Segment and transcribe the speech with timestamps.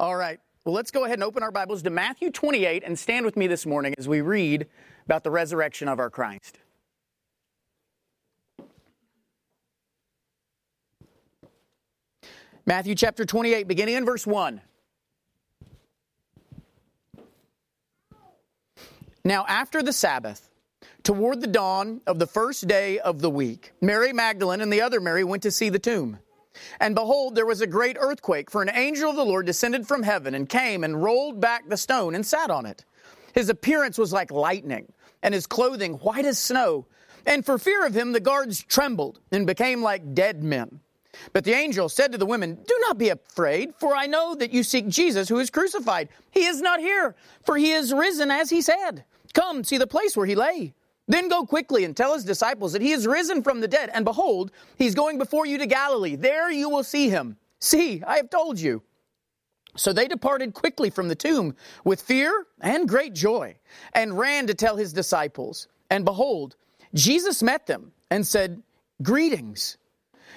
[0.00, 0.38] All right.
[0.64, 3.48] Well, let's go ahead and open our Bibles to Matthew 28 and stand with me
[3.48, 4.68] this morning as we read
[5.04, 6.58] about the resurrection of our Christ.
[12.64, 14.60] Matthew chapter 28, beginning in verse 1.
[19.24, 20.48] Now, after the Sabbath,
[21.02, 25.00] toward the dawn of the first day of the week, Mary Magdalene and the other
[25.00, 26.18] Mary went to see the tomb.
[26.80, 30.02] And behold, there was a great earthquake, for an angel of the Lord descended from
[30.02, 32.84] heaven and came and rolled back the stone and sat on it.
[33.34, 34.92] His appearance was like lightning,
[35.22, 36.86] and his clothing white as snow.
[37.26, 40.80] And for fear of him, the guards trembled and became like dead men.
[41.32, 44.52] But the angel said to the women, Do not be afraid, for I know that
[44.52, 46.08] you seek Jesus who is crucified.
[46.30, 49.04] He is not here, for he is risen as he said.
[49.34, 50.74] Come, see the place where he lay.
[51.08, 54.04] Then go quickly and tell his disciples that he is risen from the dead, and
[54.04, 56.16] behold, he's going before you to Galilee.
[56.16, 57.38] There you will see him.
[57.60, 58.82] See, I have told you.
[59.74, 63.56] So they departed quickly from the tomb with fear and great joy,
[63.94, 65.68] and ran to tell his disciples.
[65.90, 66.56] And behold,
[66.94, 68.62] Jesus met them and said,
[69.02, 69.78] Greetings.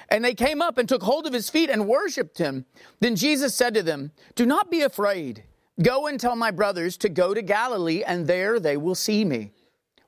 [0.09, 2.66] And they came up and took hold of his feet and worshipped him.
[3.00, 5.44] Then Jesus said to them, Do not be afraid.
[5.81, 9.52] Go and tell my brothers to go to Galilee, and there they will see me.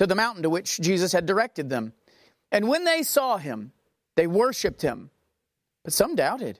[0.00, 1.92] to the mountain to which Jesus had directed them.
[2.50, 3.72] And when they saw him,
[4.16, 5.10] they worshiped him,
[5.84, 6.58] but some doubted.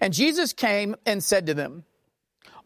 [0.00, 1.84] And Jesus came and said to them,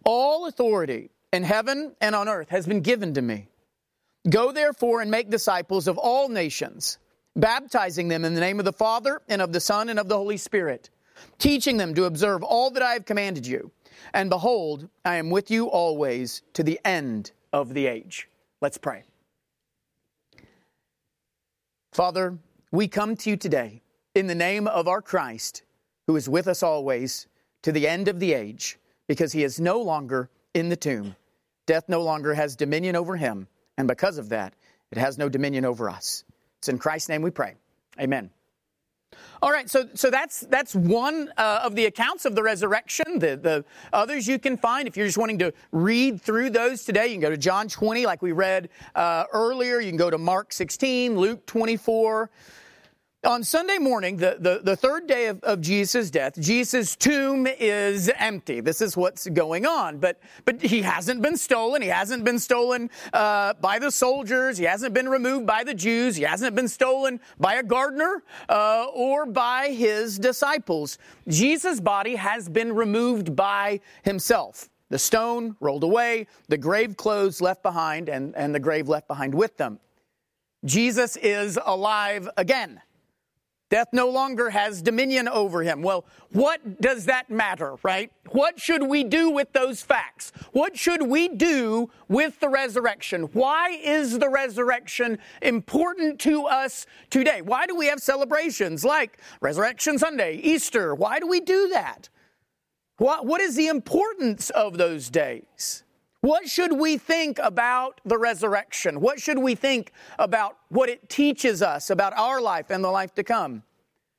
[0.05, 3.49] All authority in heaven and on earth has been given to me.
[4.31, 6.99] Go therefore and make disciples of all nations,
[7.35, 10.17] baptizing them in the name of the Father and of the Son and of the
[10.17, 10.89] Holy Spirit,
[11.39, 13.73] teaching them to observe all that I have commanded you.
[14.15, 18.29] And behold, I am with you always to the end of the age.
[18.61, 19.03] Let's pray.
[21.97, 22.37] Father,
[22.73, 23.81] we come to you today
[24.15, 25.63] in the name of our Christ,
[26.07, 27.27] who is with us always
[27.63, 31.17] to the end of the age, because he is no longer in the tomb.
[31.65, 33.49] Death no longer has dominion over him,
[33.79, 34.53] and because of that,
[34.91, 36.25] it has no dominion over us.
[36.59, 37.55] It's in Christ's name we pray.
[37.99, 38.29] Amen.
[39.43, 43.19] All right, so so that's that's one uh, of the accounts of the resurrection.
[43.19, 47.07] The the others you can find if you're just wanting to read through those today.
[47.07, 49.81] You can go to John 20, like we read uh, earlier.
[49.81, 52.31] You can go to Mark 16, Luke 24
[53.27, 58.11] on Sunday morning, the, the, the third day of, of Jesus' death, Jesus' tomb is
[58.19, 58.61] empty.
[58.61, 59.99] This is what's going on.
[59.99, 61.83] But, but he hasn't been stolen.
[61.83, 64.57] He hasn't been stolen uh, by the soldiers.
[64.57, 66.17] He hasn't been removed by the Jews.
[66.17, 70.99] He hasn't been stolen by a gardener uh, or by his disciples.
[71.29, 74.69] Jesus' body has been removed by himself.
[74.89, 79.35] The stone rolled away, the grave clothes left behind, and, and the grave left behind
[79.35, 79.81] with them.
[80.65, 82.81] Jesus is alive again.
[83.69, 85.83] Death no longer has dominion over him.
[85.83, 88.13] Well, what does that matter, right?
[88.31, 90.31] What should we do with those facts?
[90.53, 93.23] What should we do with the resurrection?
[93.33, 97.43] Why is the resurrection important to us today?
[97.43, 100.95] Why do we have celebrations like Resurrection Sunday, Easter?
[100.95, 102.09] Why do we do that?
[102.99, 105.83] What, what is the importance of those days?
[106.27, 109.01] What should we think about the resurrection?
[109.01, 113.15] What should we think about what it teaches us about our life and the life
[113.15, 113.63] to come?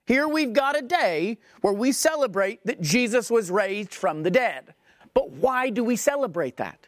[0.05, 4.73] Here we've got a day where we celebrate that Jesus was raised from the dead.
[5.13, 6.87] But why do we celebrate that?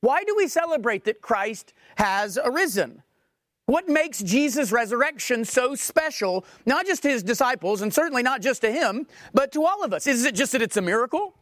[0.00, 3.02] Why do we celebrate that Christ has arisen?
[3.66, 8.62] What makes Jesus' resurrection so special, not just to his disciples, and certainly not just
[8.62, 10.06] to him, but to all of us?
[10.06, 11.34] Is it just that it's a miracle?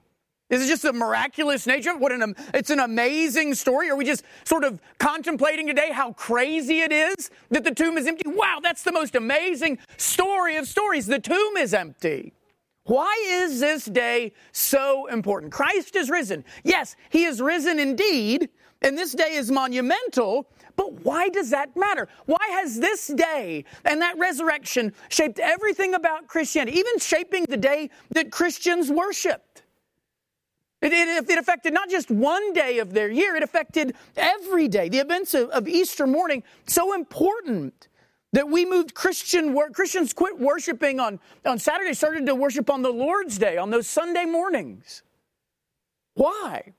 [0.50, 1.96] Is it just a miraculous nature?
[1.96, 3.88] What an it's an amazing story.
[3.88, 8.06] Are we just sort of contemplating today how crazy it is that the tomb is
[8.06, 8.24] empty?
[8.26, 11.06] Wow, that's the most amazing story of stories.
[11.06, 12.34] The tomb is empty.
[12.84, 15.50] Why is this day so important?
[15.50, 16.44] Christ is risen.
[16.62, 18.50] Yes, he is risen indeed,
[18.82, 20.46] and this day is monumental,
[20.76, 22.08] but why does that matter?
[22.26, 27.88] Why has this day and that resurrection shaped everything about Christianity, even shaping the day
[28.10, 29.63] that Christians worshiped?
[30.82, 34.88] It, it, it, affected not just one day of their year, it affected every day.
[34.88, 37.88] The events of, of Easter morning, so important
[38.34, 42.82] that we moved Christian, work Christians quit worshiping on, on Saturday, started to worship on
[42.82, 45.02] the Lord's Day, on those Sunday mornings.
[46.14, 46.74] Why?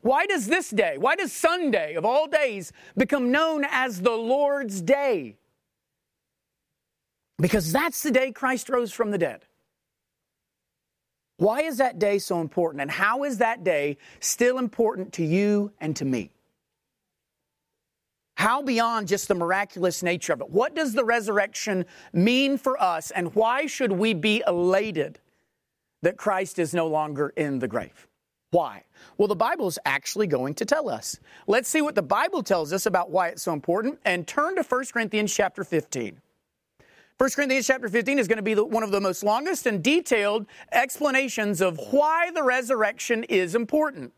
[0.00, 4.82] Why does this day, why does Sunday of all days become known as the Lord's
[4.82, 5.36] Day?
[7.38, 9.44] Because that's the day Christ rose from the dead.
[11.44, 12.80] Why is that day so important?
[12.80, 16.30] And how is that day still important to you and to me?
[18.38, 20.48] How beyond just the miraculous nature of it?
[20.48, 25.18] What does the resurrection mean for us, and why should we be elated
[26.00, 28.08] that Christ is no longer in the grave?
[28.50, 28.84] Why?
[29.18, 31.20] Well, the Bible is actually going to tell us.
[31.46, 34.62] Let's see what the Bible tells us about why it's so important and turn to
[34.62, 36.22] 1 Corinthians chapter 15.
[37.18, 39.84] 1 Corinthians chapter 15 is going to be the, one of the most longest and
[39.84, 44.12] detailed explanations of why the resurrection is important,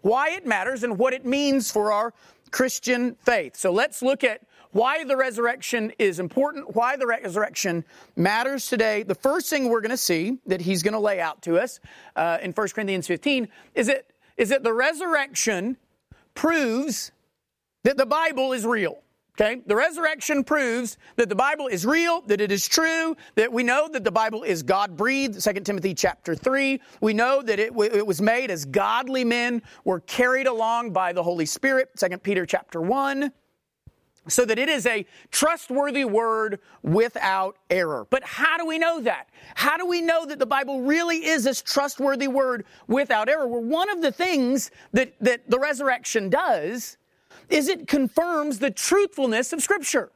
[0.00, 2.14] why it matters, and what it means for our
[2.50, 3.54] Christian faith.
[3.54, 4.40] So let's look at
[4.70, 7.84] why the resurrection is important, why the resurrection
[8.16, 9.02] matters today.
[9.02, 11.80] The first thing we're going to see that he's going to lay out to us
[12.16, 14.06] uh, in 1 Corinthians 15 is that,
[14.38, 15.76] is that the resurrection
[16.34, 17.12] proves
[17.84, 19.02] that the Bible is real.
[19.38, 19.60] Okay?
[19.66, 23.86] The resurrection proves that the Bible is real, that it is true, that we know
[23.88, 26.80] that the Bible is God breathed, 2 Timothy chapter 3.
[27.02, 31.22] We know that it, it, was made as godly men were carried along by the
[31.22, 33.30] Holy Spirit, 2 Peter chapter 1.
[34.28, 38.08] So that it is a trustworthy word without error.
[38.10, 39.28] But how do we know that?
[39.54, 43.46] How do we know that the Bible really is this trustworthy word without error?
[43.46, 46.96] Well, one of the things that, that the resurrection does
[47.48, 50.10] is it confirms the truthfulness of Scripture.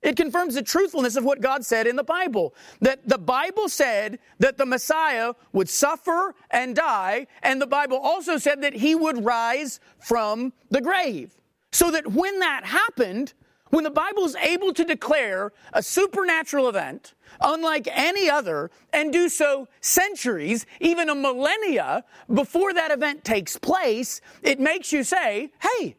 [0.00, 2.54] It confirms the truthfulness of what God said in the Bible.
[2.80, 8.38] That the Bible said that the Messiah would suffer and die, and the Bible also
[8.38, 11.36] said that he would rise from the grave.
[11.72, 13.34] So that when that happened,
[13.70, 19.28] when the Bible is able to declare a supernatural event, unlike any other, and do
[19.28, 25.96] so centuries, even a millennia before that event takes place, it makes you say, hey,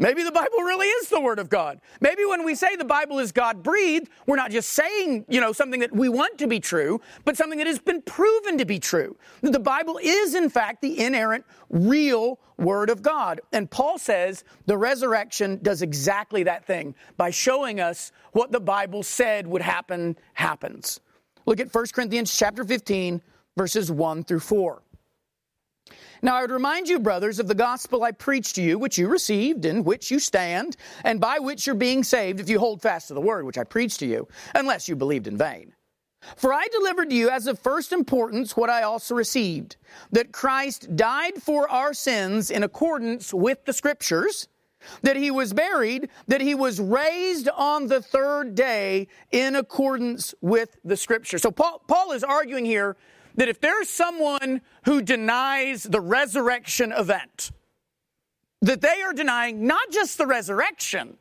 [0.00, 1.78] Maybe the Bible really is the Word of God.
[2.00, 5.52] Maybe when we say the Bible is God breathed, we're not just saying, you know,
[5.52, 8.78] something that we want to be true, but something that has been proven to be
[8.78, 9.14] true.
[9.42, 13.42] The Bible is, in fact, the inerrant, real Word of God.
[13.52, 19.02] And Paul says the resurrection does exactly that thing by showing us what the Bible
[19.02, 21.00] said would happen happens.
[21.44, 23.20] Look at 1 Corinthians chapter 15,
[23.54, 24.82] verses 1 through 4.
[26.22, 29.08] Now I would remind you, brothers, of the gospel I preached to you, which you
[29.08, 33.08] received, in which you stand, and by which you're being saved, if you hold fast
[33.08, 35.72] to the word which I preached to you, unless you believed in vain.
[36.36, 39.76] For I delivered to you as of first importance what I also received,
[40.12, 44.48] that Christ died for our sins in accordance with the scriptures,
[45.02, 50.76] that he was buried, that he was raised on the third day in accordance with
[50.84, 51.38] the scripture.
[51.38, 52.96] So Paul, Paul is arguing here
[53.36, 57.50] that if there's someone who denies the resurrection event,
[58.62, 61.16] that they are denying not just the resurrection,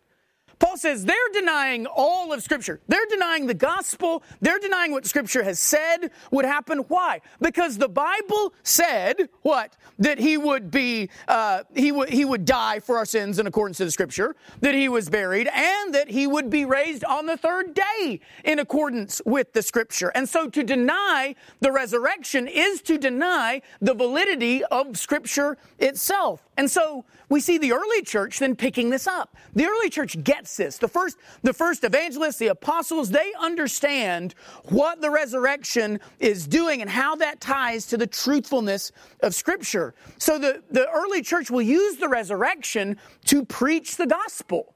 [0.59, 2.81] Paul says they're denying all of Scripture.
[2.87, 4.23] They're denying the gospel.
[4.41, 6.79] They're denying what Scripture has said would happen.
[6.89, 7.21] Why?
[7.41, 9.77] Because the Bible said what?
[9.97, 13.77] That he would be, uh, he would he would die for our sins in accordance
[13.77, 14.35] to the Scripture.
[14.59, 18.59] That he was buried, and that he would be raised on the third day in
[18.59, 20.09] accordance with the Scripture.
[20.09, 26.48] And so, to deny the resurrection is to deny the validity of Scripture itself.
[26.59, 29.37] And so we see the early church then picking this up.
[29.55, 30.77] The early church gets this.
[30.77, 36.89] The first, the first evangelists, the apostles, they understand what the resurrection is doing and
[36.89, 38.91] how that ties to the truthfulness
[39.21, 39.95] of Scripture.
[40.17, 44.75] So the, the early church will use the resurrection to preach the gospel.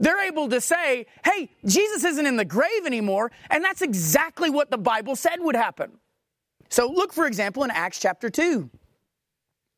[0.00, 4.70] They're able to say, hey, Jesus isn't in the grave anymore, and that's exactly what
[4.70, 5.98] the Bible said would happen.
[6.70, 8.70] So look, for example, in Acts chapter 2.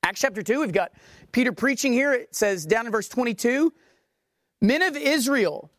[0.09, 0.93] Acts chapter 2, we've got
[1.33, 2.15] Peter preaching here.
[2.15, 3.75] It says down in verse 22
[4.63, 5.71] Men of Israel,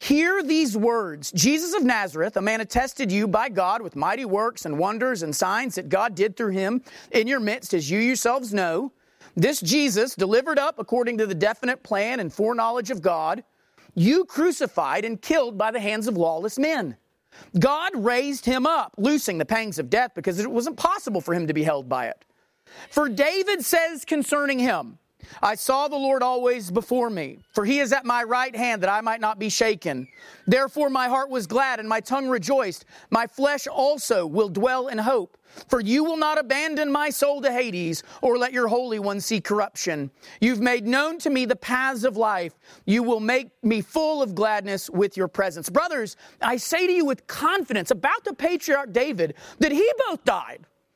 [0.00, 4.64] hear these words Jesus of Nazareth, a man attested you by God with mighty works
[4.64, 6.80] and wonders and signs that God did through him
[7.10, 8.92] in your midst, as you yourselves know.
[9.34, 13.44] This Jesus, delivered up according to the definite plan and foreknowledge of God,
[13.94, 16.96] you crucified and killed by the hands of lawless men.
[17.58, 21.46] God raised him up, loosing the pangs of death because it wasn't possible for him
[21.46, 22.24] to be held by it.
[22.90, 24.98] For David says concerning him,
[25.42, 28.90] I saw the Lord always before me, for he is at my right hand that
[28.90, 30.08] I might not be shaken.
[30.46, 32.84] Therefore my heart was glad and my tongue rejoiced.
[33.10, 35.36] My flesh also will dwell in hope.
[35.68, 39.40] For you will not abandon my soul to Hades or let your Holy One see
[39.40, 40.10] corruption.
[40.40, 42.52] You've made known to me the paths of life.
[42.84, 45.70] You will make me full of gladness with your presence.
[45.70, 50.66] Brothers, I say to you with confidence about the patriarch David that he both died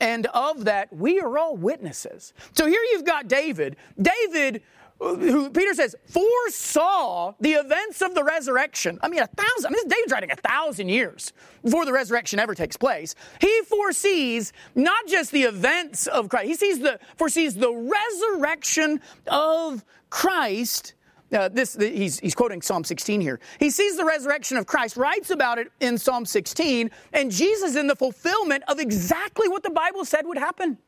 [0.00, 2.32] and of that we are all witnesses.
[2.52, 3.76] So here you've got David.
[4.00, 4.62] David,
[4.98, 8.98] who Peter says foresaw the events of the resurrection.
[9.02, 9.66] I mean, a thousand.
[9.66, 13.14] I mean, David's writing a thousand years before the resurrection ever takes place.
[13.40, 16.46] He foresees not just the events of Christ.
[16.48, 20.94] He sees the foresees the resurrection of Christ
[21.32, 23.40] uh, this he's, he's quoting Psalm 16 here.
[23.58, 27.86] He sees the resurrection of Christ, writes about it in Psalm 16, and Jesus in
[27.86, 30.78] the fulfillment of exactly what the Bible said would happen.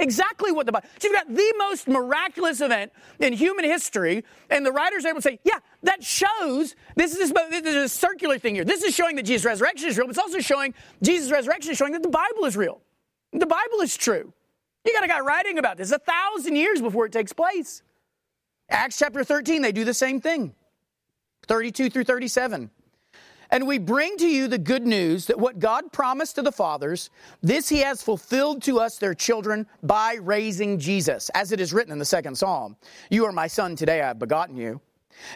[0.00, 0.86] Exactly what the Bible.
[1.00, 5.20] So you've got the most miraculous event in human history, and the writers are able
[5.20, 8.64] to say, yeah, that shows this is, this is a circular thing here.
[8.64, 11.78] This is showing that Jesus' resurrection is real, but it's also showing Jesus' resurrection is
[11.78, 12.80] showing that the Bible is real.
[13.32, 14.32] The Bible is true.
[14.84, 17.82] You got a guy writing about this a thousand years before it takes place.
[18.70, 20.54] Acts chapter 13, they do the same thing
[21.46, 22.70] 32 through 37.
[23.50, 27.08] And we bring to you the good news that what God promised to the fathers,
[27.42, 31.30] this he has fulfilled to us, their children, by raising Jesus.
[31.30, 32.76] As it is written in the second psalm
[33.10, 34.82] You are my son, today I have begotten you.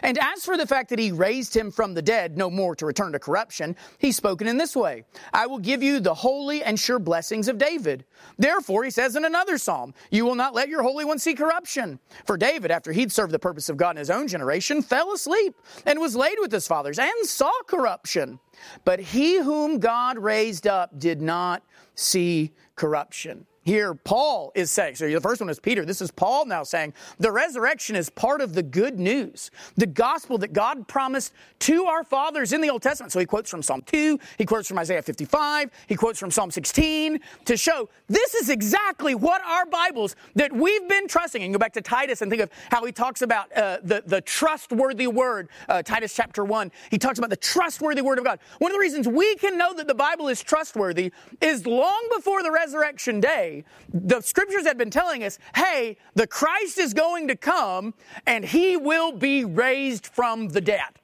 [0.01, 2.85] And as for the fact that he raised him from the dead, no more to
[2.85, 6.79] return to corruption, he's spoken in this way I will give you the holy and
[6.79, 8.05] sure blessings of David.
[8.37, 11.99] Therefore, he says in another psalm, You will not let your Holy One see corruption.
[12.25, 15.55] For David, after he'd served the purpose of God in his own generation, fell asleep
[15.85, 18.39] and was laid with his fathers and saw corruption.
[18.85, 21.63] But he whom God raised up did not
[21.95, 23.45] see corruption.
[23.65, 25.85] Here, Paul is saying, so the first one is Peter.
[25.85, 30.37] This is Paul now saying the resurrection is part of the good news, the gospel
[30.39, 33.13] that God promised to our fathers in the Old Testament.
[33.13, 36.51] So he quotes from Psalm 2, he quotes from Isaiah 55, he quotes from Psalm
[36.51, 41.41] 16 to show this is exactly what our Bibles that we've been trusting.
[41.41, 44.19] And go back to Titus and think of how he talks about uh, the, the
[44.19, 46.69] trustworthy word, uh, Titus chapter 1.
[46.91, 48.39] He talks about the trustworthy word of God.
[48.59, 52.43] One of the reasons we can know that the Bible is trustworthy is long before
[52.43, 53.52] the resurrection day
[53.93, 57.93] the scriptures had been telling us, hey, the Christ is going to come
[58.25, 60.99] and he will be raised from the dead.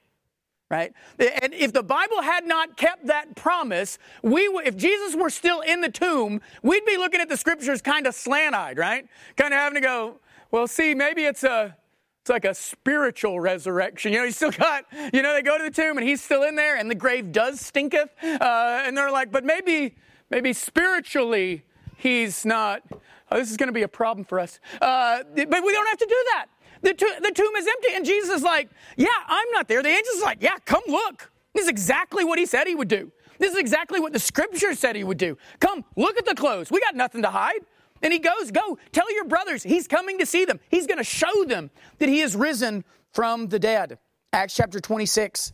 [0.70, 0.92] Right?
[1.18, 5.80] And if the Bible had not kept that promise, we if Jesus were still in
[5.80, 9.04] the tomb, we'd be looking at the scriptures kind of slant-eyed, right?
[9.36, 10.20] Kind of having to go,
[10.52, 11.76] well, see, maybe it's a
[12.20, 14.12] it's like a spiritual resurrection.
[14.12, 16.42] You know, he's still got, you know, they go to the tomb and he's still
[16.42, 18.10] in there and the grave does stinketh.
[18.22, 19.96] Uh, and they're like, but maybe,
[20.28, 21.64] maybe spiritually
[22.00, 22.82] he's not.
[23.30, 24.58] Oh, this is going to be a problem for us.
[24.80, 26.46] Uh, but we don't have to do that.
[26.82, 27.88] The, to- the tomb is empty.
[27.94, 29.82] And Jesus is like, Yeah, I'm not there.
[29.82, 31.30] The angel's like, Yeah, come look.
[31.54, 33.12] This is exactly what he said he would do.
[33.38, 35.36] This is exactly what the scripture said he would do.
[35.60, 36.70] Come, look at the clothes.
[36.70, 37.60] We got nothing to hide.
[38.02, 40.60] And he goes, Go, tell your brothers he's coming to see them.
[40.70, 43.98] He's going to show them that he is risen from the dead.
[44.32, 45.52] Acts chapter 26,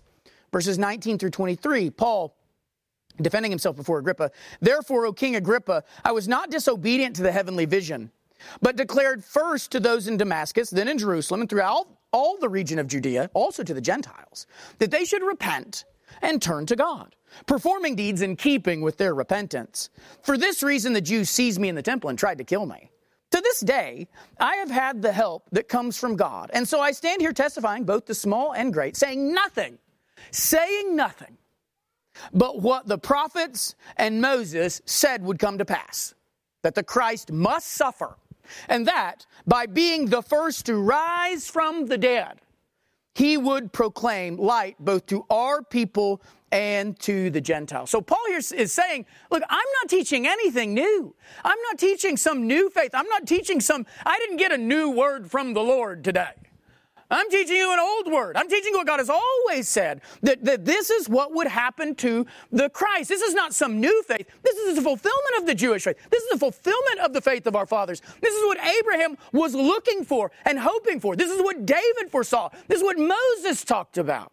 [0.52, 1.90] verses 19 through 23.
[1.90, 2.35] Paul
[3.20, 4.30] defending himself before Agrippa.
[4.60, 8.10] Therefore, O King Agrippa, I was not disobedient to the heavenly vision,
[8.60, 12.78] but declared first to those in Damascus, then in Jerusalem, and throughout all the region
[12.78, 14.46] of Judea, also to the Gentiles,
[14.78, 15.84] that they should repent
[16.22, 17.14] and turn to God,
[17.46, 19.90] performing deeds in keeping with their repentance.
[20.22, 22.90] For this reason, the Jews seized me in the temple and tried to kill me.
[23.32, 24.06] To this day,
[24.38, 26.50] I have had the help that comes from God.
[26.54, 29.78] And so I stand here testifying, both the small and great, saying nothing,
[30.30, 31.36] saying nothing
[32.32, 36.14] but what the prophets and Moses said would come to pass
[36.62, 38.16] that the Christ must suffer,
[38.68, 42.40] and that by being the first to rise from the dead,
[43.14, 46.20] he would proclaim light both to our people
[46.52, 47.90] and to the Gentiles.
[47.90, 51.14] So Paul here is saying, look, I'm not teaching anything new.
[51.44, 52.90] I'm not teaching some new faith.
[52.94, 56.32] I'm not teaching some, I didn't get a new word from the Lord today.
[57.10, 58.36] I'm teaching you an old word.
[58.36, 61.94] I'm teaching you what God has always said that, that this is what would happen
[61.96, 63.08] to the Christ.
[63.08, 64.28] This is not some new faith.
[64.42, 65.96] This is the fulfillment of the Jewish faith.
[66.10, 68.02] This is the fulfillment of the faith of our fathers.
[68.20, 71.14] This is what Abraham was looking for and hoping for.
[71.14, 72.50] This is what David foresaw.
[72.66, 74.32] This is what Moses talked about.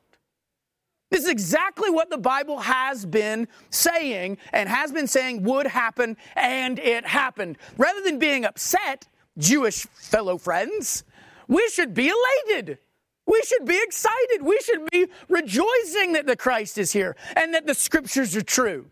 [1.11, 6.17] This is exactly what the Bible has been saying and has been saying would happen,
[6.35, 7.59] and it happened.
[7.77, 9.05] Rather than being upset,
[9.37, 11.03] Jewish fellow friends,
[11.47, 12.79] we should be elated.
[13.25, 14.41] We should be excited.
[14.41, 18.87] We should be rejoicing that the Christ is here and that the scriptures are true.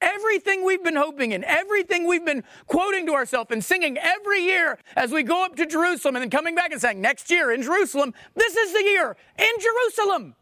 [0.00, 4.78] Everything we've been hoping in, everything we've been quoting to ourselves and singing every year
[4.96, 7.62] as we go up to Jerusalem and then coming back and saying, next year in
[7.62, 10.34] Jerusalem, this is the year in Jerusalem,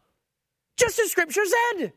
[0.77, 1.93] just as Scripture said.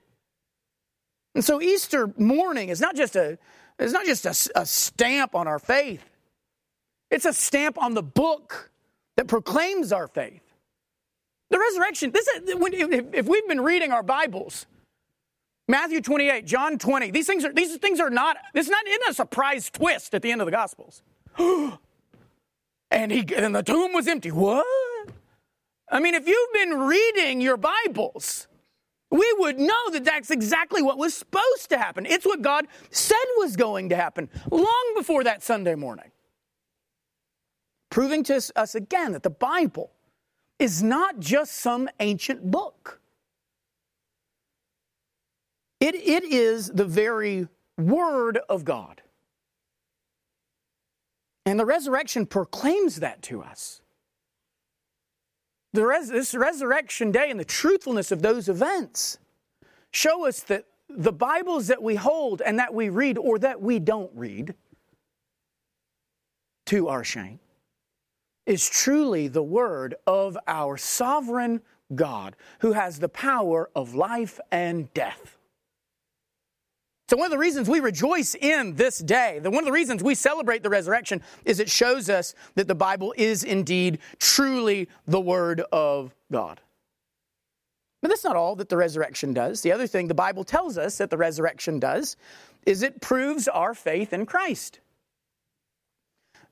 [1.34, 3.38] And so Easter morning is not just a,
[3.78, 6.04] it's not just a, a stamp on our faith,
[7.10, 8.70] it's a stamp on the book
[9.16, 10.42] that proclaims our faith.
[11.50, 14.66] The resurrection, this is, if we've been reading our Bibles,
[15.68, 17.10] Matthew 28, John 20.
[17.10, 20.22] These things are these things are not this is not in a surprise twist at
[20.22, 21.02] the end of the gospels.
[21.38, 24.30] and he and the tomb was empty.
[24.30, 24.66] What?
[25.90, 28.48] I mean, if you've been reading your Bibles,
[29.10, 32.06] we would know that that's exactly what was supposed to happen.
[32.06, 36.10] It's what God said was going to happen long before that Sunday morning.
[37.90, 39.92] Proving to us again that the Bible
[40.58, 43.00] is not just some ancient book.
[45.80, 49.02] It, it is the very Word of God.
[51.44, 53.80] And the resurrection proclaims that to us.
[55.74, 59.18] Res- this resurrection day and the truthfulness of those events
[59.92, 63.78] show us that the Bibles that we hold and that we read or that we
[63.78, 64.54] don't read,
[66.66, 67.38] to our shame,
[68.46, 71.60] is truly the word of our sovereign
[71.94, 75.36] God who has the power of life and death.
[77.08, 80.02] So, one of the reasons we rejoice in this day, the, one of the reasons
[80.02, 85.20] we celebrate the resurrection, is it shows us that the Bible is indeed truly the
[85.20, 86.60] Word of God.
[88.02, 89.62] But that's not all that the resurrection does.
[89.62, 92.16] The other thing the Bible tells us that the resurrection does
[92.64, 94.80] is it proves our faith in Christ.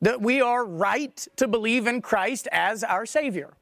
[0.05, 3.55] That we are right to believe in Christ as our Savior.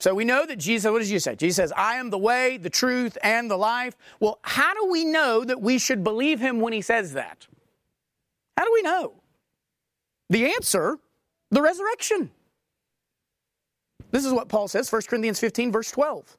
[0.00, 1.36] So we know that Jesus, what does Jesus say?
[1.36, 3.96] Jesus says, I am the way, the truth, and the life.
[4.18, 7.46] Well, how do we know that we should believe him when he says that?
[8.56, 9.12] How do we know?
[10.28, 10.98] The answer,
[11.52, 12.30] the resurrection.
[14.10, 16.36] This is what Paul says, 1 Corinthians 15, verse 12.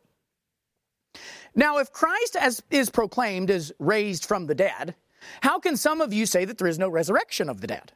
[1.55, 4.93] Now, if Christ as is proclaimed as raised from the dead,
[5.41, 7.93] how can some of you say that there is no resurrection of the dead?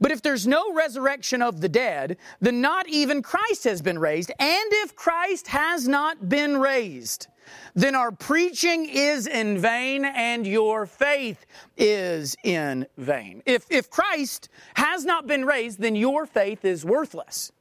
[0.00, 4.30] But if there's no resurrection of the dead, then not even Christ has been raised.
[4.38, 7.26] And if Christ has not been raised,
[7.74, 11.44] then our preaching is in vain and your faith
[11.76, 13.42] is in vain.
[13.46, 17.52] If, if Christ has not been raised, then your faith is worthless.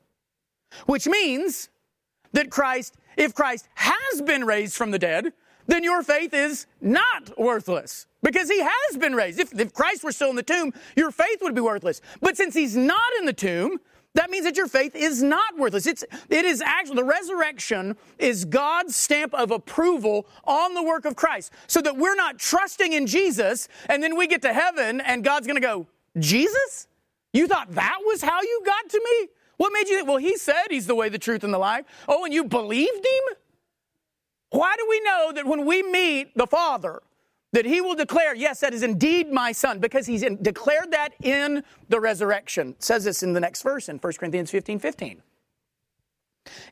[0.85, 1.69] Which means
[2.33, 5.33] that Christ, if Christ has been raised from the dead,
[5.67, 9.39] then your faith is not worthless because he has been raised.
[9.39, 12.01] If, if Christ were still in the tomb, your faith would be worthless.
[12.21, 13.79] But since he's not in the tomb,
[14.13, 15.87] that means that your faith is not worthless.
[15.87, 21.15] It's, it is actually, the resurrection is God's stamp of approval on the work of
[21.15, 21.53] Christ.
[21.67, 25.47] So that we're not trusting in Jesus and then we get to heaven and God's
[25.47, 25.87] gonna go,
[26.19, 26.87] Jesus?
[27.31, 29.29] You thought that was how you got to me?
[29.55, 30.07] What made you think?
[30.07, 31.85] Well, he said he's the way, the truth, and the life.
[32.07, 33.37] Oh, and you believed him?
[34.51, 37.01] Why do we know that when we meet the Father,
[37.53, 41.13] that he will declare, yes, that is indeed my son, because he's in, declared that
[41.21, 42.69] in the resurrection.
[42.69, 45.21] It says this in the next verse in 1 Corinthians 15 15.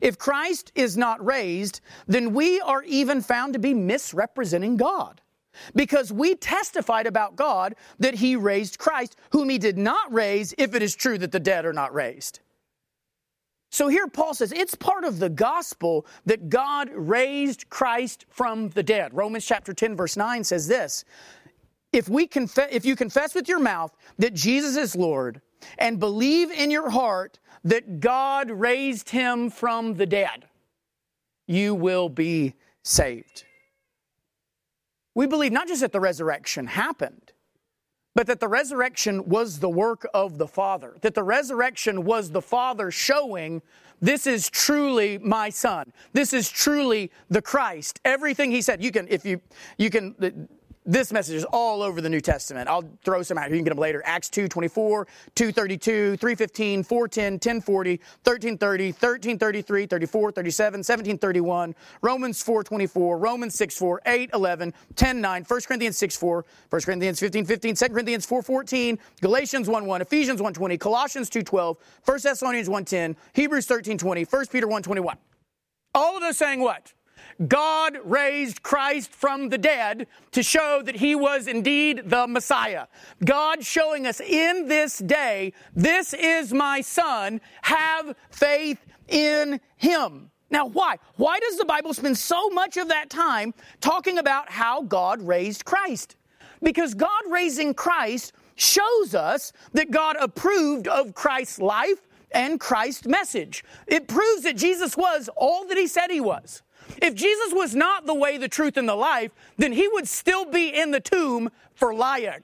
[0.00, 5.20] If Christ is not raised, then we are even found to be misrepresenting God.
[5.74, 10.74] Because we testified about God that he raised Christ, whom he did not raise, if
[10.74, 12.40] it is true that the dead are not raised.
[13.70, 18.82] So here Paul says it's part of the gospel that God raised Christ from the
[18.82, 19.14] dead.
[19.14, 21.04] Romans chapter 10 verse 9 says this.
[21.92, 25.40] If we confess if you confess with your mouth that Jesus is Lord
[25.78, 30.46] and believe in your heart that God raised him from the dead,
[31.46, 33.44] you will be saved.
[35.14, 37.32] We believe not just that the resurrection happened,
[38.14, 40.96] but that the resurrection was the work of the Father.
[41.00, 43.62] That the resurrection was the Father showing
[44.00, 45.92] this is truly my son.
[46.12, 48.00] This is truly the Christ.
[48.04, 49.40] Everything he said, you can, if you,
[49.76, 50.48] you can,
[50.86, 52.68] this message is all over the New Testament.
[52.68, 53.54] I'll throw some out here.
[53.54, 54.02] You can get them later.
[54.06, 57.90] Acts 2, 24, 232, 315, 410, 1040,
[58.24, 65.44] 1330, 1333, 34, 37, 1731, Romans 4, 24, Romans 6, 4, 8, 11, 10, 9,
[65.46, 70.00] 1 Corinthians 6, 4, 1 Corinthians 15, 15, 2 Corinthians 4, 14, Galatians 1, 1,
[70.00, 74.66] Ephesians 1, 20, Colossians 2, 12, 1 Thessalonians 1, 10, Hebrews 13, 20, 1 Peter
[74.66, 75.18] 1, 21.
[75.94, 76.92] All of those saying what?
[77.46, 82.86] God raised Christ from the dead to show that he was indeed the Messiah.
[83.24, 90.30] God showing us in this day, this is my son, have faith in him.
[90.50, 90.96] Now, why?
[91.16, 95.64] Why does the Bible spend so much of that time talking about how God raised
[95.64, 96.16] Christ?
[96.62, 103.64] Because God raising Christ shows us that God approved of Christ's life and Christ's message.
[103.86, 106.62] It proves that Jesus was all that he said he was.
[107.00, 110.44] If Jesus was not the way, the truth, and the life, then he would still
[110.44, 112.42] be in the tomb for lying.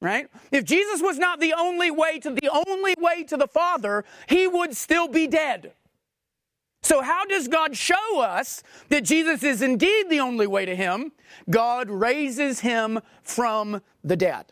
[0.00, 0.28] Right?
[0.52, 4.46] If Jesus was not the only way to the only way to the Father, he
[4.46, 5.72] would still be dead.
[6.82, 11.12] So, how does God show us that Jesus is indeed the only way to Him?
[11.50, 14.46] God raises Him from the dead.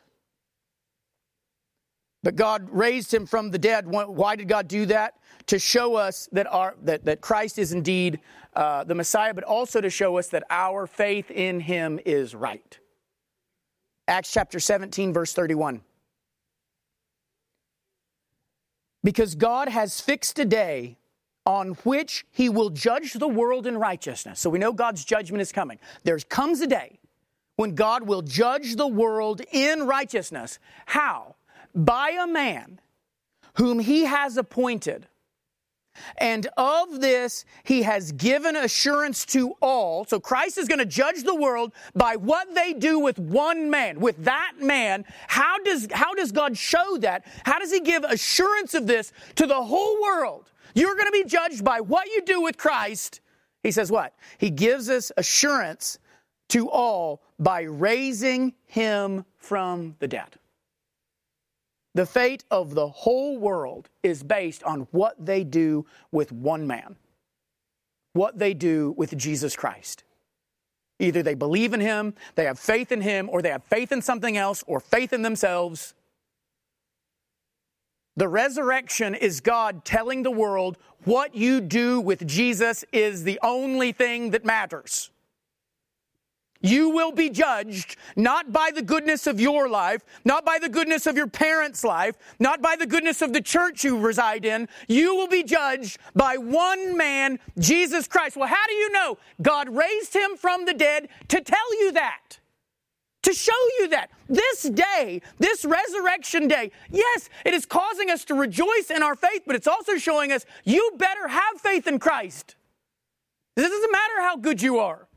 [2.22, 3.86] But God raised Him from the dead.
[3.86, 5.14] Why did God do that?
[5.48, 8.20] To show us that, our, that, that Christ is indeed
[8.54, 12.78] uh, the Messiah, but also to show us that our faith in Him is right.
[14.08, 15.82] Acts chapter 17, verse 31.
[19.04, 20.96] Because God has fixed a day
[21.44, 24.40] on which he will judge the world in righteousness.
[24.40, 25.78] So we know God's judgment is coming.
[26.02, 26.98] There comes a day
[27.54, 30.58] when God will judge the world in righteousness.
[30.86, 31.36] How?
[31.74, 32.80] By a man
[33.54, 35.06] whom he has appointed.
[36.18, 40.04] And of this, he has given assurance to all.
[40.04, 44.00] So Christ is going to judge the world by what they do with one man,
[44.00, 45.04] with that man.
[45.28, 47.24] How does, how does God show that?
[47.44, 50.50] How does he give assurance of this to the whole world?
[50.74, 53.20] You're going to be judged by what you do with Christ.
[53.62, 54.14] He says what?
[54.38, 55.98] He gives us assurance
[56.48, 60.36] to all by raising him from the dead.
[61.96, 66.96] The fate of the whole world is based on what they do with one man,
[68.12, 70.04] what they do with Jesus Christ.
[70.98, 74.02] Either they believe in him, they have faith in him, or they have faith in
[74.02, 75.94] something else, or faith in themselves.
[78.14, 83.92] The resurrection is God telling the world what you do with Jesus is the only
[83.92, 85.10] thing that matters.
[86.60, 91.06] You will be judged not by the goodness of your life, not by the goodness
[91.06, 94.68] of your parents' life, not by the goodness of the church you reside in.
[94.88, 98.36] You will be judged by one man, Jesus Christ.
[98.36, 99.18] Well, how do you know?
[99.42, 102.38] God raised him from the dead to tell you that
[103.26, 108.34] to show you that this day, this resurrection day, yes, it is causing us to
[108.34, 112.54] rejoice in our faith, but it's also showing us you better have faith in Christ.
[113.56, 115.08] This doesn't matter how good you are.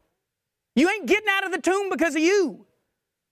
[0.79, 2.65] You ain't getting out of the tomb because of you.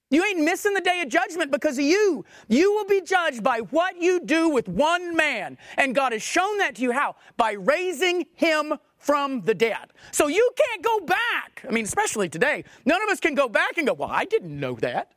[0.10, 2.25] You ain't missing the day of judgment because of you.
[2.49, 5.57] You will be judged by what you do with one man.
[5.77, 7.15] And God has shown that to you how?
[7.38, 9.93] By raising him from the dead.
[10.12, 11.63] So you can't go back.
[11.65, 12.65] I mean, especially today.
[12.86, 15.13] None of us can go back and go, well, I didn't know that.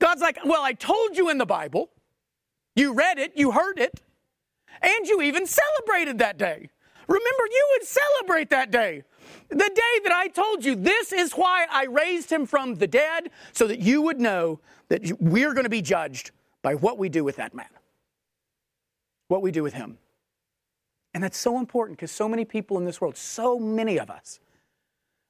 [0.00, 1.90] God's like, well, I told you in the Bible.
[2.76, 4.02] You read it, you heard it,
[4.80, 6.70] and you even celebrated that day.
[7.08, 9.02] Remember, you would celebrate that day.
[9.48, 13.30] The day that I told you, this is why I raised him from the dead,
[13.52, 16.30] so that you would know that we're going to be judged
[16.62, 17.68] by what we do with that man,
[19.28, 19.98] what we do with him.
[21.12, 24.40] And that's so important because so many people in this world, so many of us,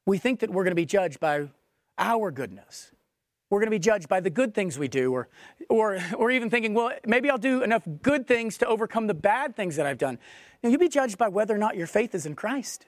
[0.06, 1.48] we think that we're going to be judged by
[1.98, 2.92] our goodness.
[3.50, 5.28] We're going to be judged by the good things we do, or,
[5.68, 9.54] or, or even thinking, well, maybe I'll do enough good things to overcome the bad
[9.54, 10.18] things that I've done.
[10.62, 12.86] You you'll be judged by whether or not your faith is in Christ.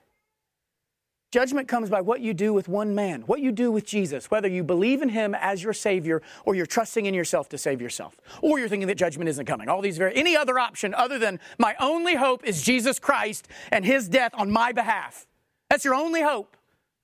[1.32, 4.48] Judgment comes by what you do with one man, what you do with Jesus, whether
[4.48, 8.16] you believe in him as your Savior or you're trusting in yourself to save yourself,
[8.42, 9.68] or you're thinking that judgment isn't coming.
[9.68, 13.84] All these very, any other option other than my only hope is Jesus Christ and
[13.84, 15.26] his death on my behalf.
[15.68, 16.56] That's your only hope.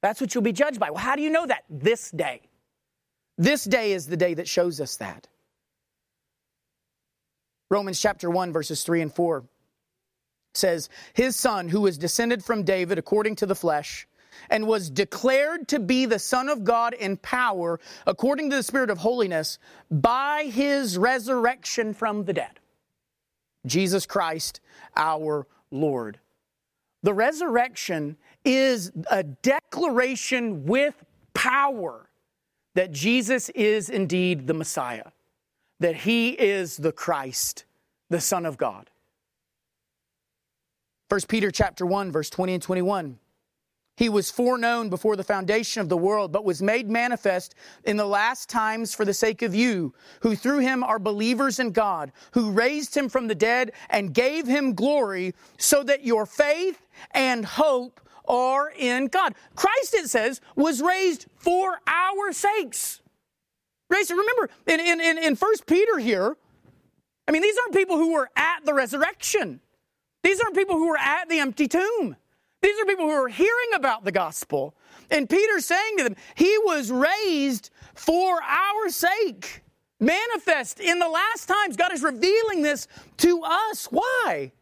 [0.03, 0.91] That's what you'll be judged by.
[0.91, 1.65] Well, how do you know that?
[1.69, 2.43] This day.
[3.39, 5.29] This day is the day that shows us that.
[7.71, 9.45] Romans chapter 1, verses 3 and 4
[10.55, 14.07] says, His son, who was descended from David according to the flesh,
[14.51, 18.91] and was declared to be the Son of God in power according to the Spirit
[18.91, 19.59] of holiness
[19.91, 22.61] by his resurrection from the dead.
[23.67, 24.61] Jesus Christ,
[24.97, 26.19] our Lord.
[27.03, 32.09] The resurrection is a declaration with power
[32.75, 35.11] that Jesus is indeed the Messiah,
[35.81, 37.65] that he is the Christ,
[38.09, 38.91] the Son of God.
[41.09, 43.19] 1 Peter chapter 1 verse 20 and 21
[43.97, 48.07] he was foreknown before the foundation of the world, but was made manifest in the
[48.07, 52.53] last times for the sake of you, who through him are believers in God, who
[52.53, 58.01] raised him from the dead and gave him glory, so that your faith and hope
[58.27, 59.35] are in God.
[59.57, 63.01] Christ, it says, was raised for our sakes.
[63.91, 66.37] Raised, remember, in, in, in, in 1 Peter here,
[67.29, 69.61] I mean, these aren't people who were at the resurrection.
[70.23, 72.17] These aren't people who were at the empty tomb.
[72.63, 74.75] These are people who are hearing about the gospel.
[75.11, 79.63] And Peter's saying to them, He was raised for our sake.
[79.99, 81.77] Manifest in the last times.
[81.77, 83.87] God is revealing this to us.
[83.87, 84.53] Why?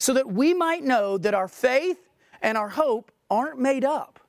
[0.00, 2.08] So that we might know that our faith
[2.42, 4.20] and our hope aren't made up.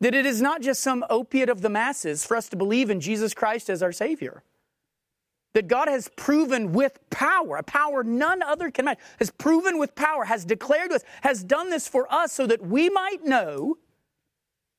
[0.00, 3.00] That it is not just some opiate of the masses for us to believe in
[3.00, 4.42] Jesus Christ as our Savior
[5.54, 9.94] that God has proven with power, a power none other can match, has proven with
[9.94, 13.78] power, has declared to us, has done this for us so that we might know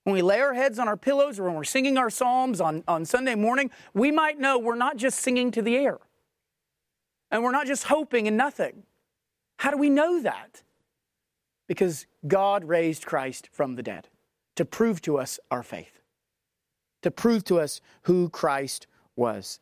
[0.04, 2.84] when we lay our heads on our pillows or when we're singing our psalms on,
[2.88, 6.00] on Sunday morning, we might know we're not just singing to the air
[7.32, 8.84] and we're not just hoping and nothing.
[9.58, 10.64] How do we know that?
[11.68, 14.08] Because God raised Christ from the dead
[14.56, 16.00] to prove to us our faith,
[17.04, 19.60] to prove to us who Christ was.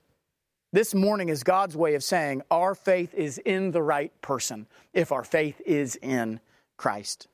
[0.78, 5.12] This morning is God's way of saying our faith is in the right person if
[5.12, 6.40] our faith is in
[6.78, 7.28] Christ.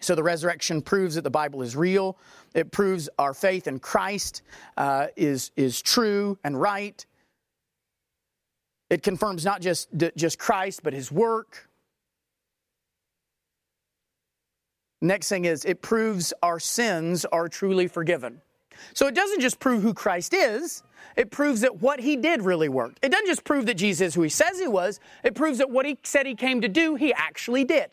[0.00, 2.18] So the resurrection proves that the Bible is real.
[2.52, 4.42] It proves our faith in Christ
[4.76, 7.06] uh, is, is true and right.
[8.90, 11.68] It confirms not just, just Christ, but his work.
[15.00, 18.42] Next thing is, it proves our sins are truly forgiven.
[18.94, 20.82] So it doesn't just prove who Christ is,
[21.16, 22.98] it proves that what he did really worked.
[23.02, 25.70] It doesn't just prove that Jesus is who he says he was, it proves that
[25.70, 27.90] what he said he came to do, he actually did.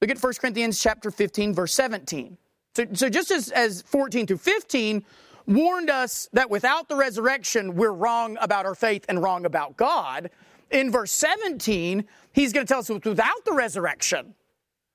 [0.00, 2.36] Look at 1 Corinthians chapter 15, verse 17.
[2.74, 5.04] So, so just as, as 14 through 15
[5.46, 10.30] warned us that without the resurrection, we're wrong about our faith and wrong about God,
[10.70, 14.34] in verse 17, he's going to tell us without the resurrection,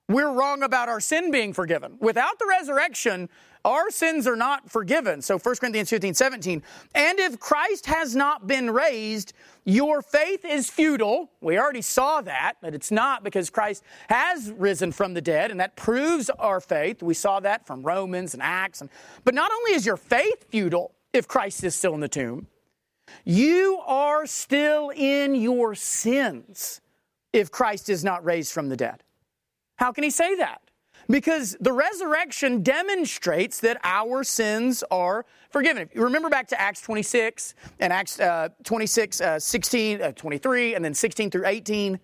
[0.07, 1.95] we're wrong about our sin being forgiven.
[1.99, 3.29] Without the resurrection,
[3.65, 5.21] our sins are not forgiven.
[5.21, 6.63] So 1 Corinthians 15, 17.
[6.95, 9.33] And if Christ has not been raised,
[9.65, 11.29] your faith is futile.
[11.41, 15.59] We already saw that, that it's not because Christ has risen from the dead, and
[15.59, 17.03] that proves our faith.
[17.03, 18.81] We saw that from Romans and Acts.
[18.81, 18.89] And,
[19.25, 22.47] but not only is your faith futile if Christ is still in the tomb,
[23.25, 26.81] you are still in your sins
[27.33, 29.03] if Christ is not raised from the dead.
[29.75, 30.61] How can he say that?
[31.09, 35.81] Because the resurrection demonstrates that our sins are forgiven.
[35.81, 40.75] If you remember back to Acts 26 and Acts uh, 26, uh, 16, uh, 23,
[40.75, 41.99] and then 16 through 18.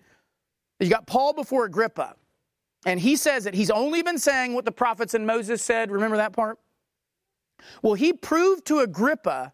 [0.80, 2.16] You got Paul before Agrippa.
[2.84, 5.90] And he says that he's only been saying what the prophets and Moses said.
[5.90, 6.58] Remember that part?
[7.82, 9.52] Well, he proved to Agrippa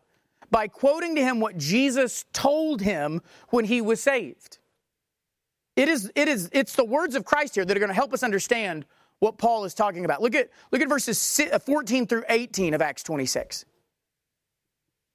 [0.50, 4.58] by quoting to him what Jesus told him when he was saved.
[5.76, 8.12] It is, it is, it's the words of Christ here that are going to help
[8.12, 8.84] us understand
[9.22, 10.20] what Paul is talking about.
[10.20, 13.64] Look at, look at verses uh, 14 through 18 of Acts 26.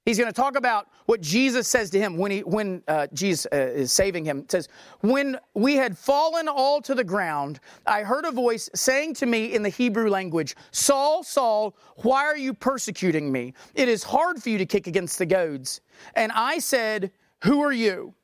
[0.06, 3.46] He's going to talk about what Jesus says to him when, he, when uh, Jesus
[3.52, 4.38] uh, is saving him.
[4.38, 4.68] It says,
[5.02, 9.54] When we had fallen all to the ground, I heard a voice saying to me
[9.54, 13.52] in the Hebrew language, Saul, Saul, why are you persecuting me?
[13.74, 15.82] It is hard for you to kick against the goads.
[16.14, 17.12] And I said,
[17.44, 18.14] Who are you?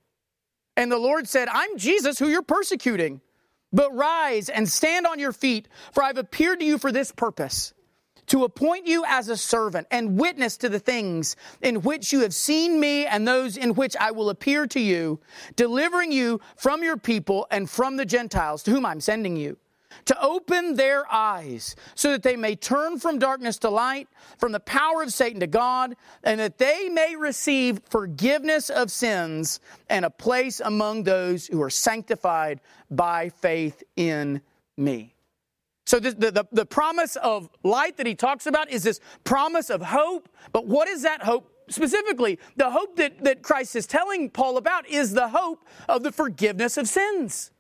[0.79, 3.20] And the Lord said, I'm Jesus who you're persecuting.
[3.74, 7.74] But rise and stand on your feet, for I've appeared to you for this purpose
[8.26, 12.34] to appoint you as a servant and witness to the things in which you have
[12.34, 15.20] seen me and those in which I will appear to you,
[15.56, 19.58] delivering you from your people and from the Gentiles to whom I'm sending you
[20.07, 24.61] to open their eyes so that they may turn from darkness to light, from the
[24.61, 30.11] power of Satan to God, and that they may receive forgiveness of sins and a
[30.11, 34.40] place among those who are sanctified by faith in
[34.76, 35.14] me.
[35.87, 39.83] So the, the, the, promise of light that he talks about is this promise of
[39.83, 40.28] hope.
[40.52, 41.50] But what is that hope?
[41.68, 46.12] Specifically, the hope that, that Christ is telling Paul about is the hope of the
[46.12, 47.50] forgiveness of sins.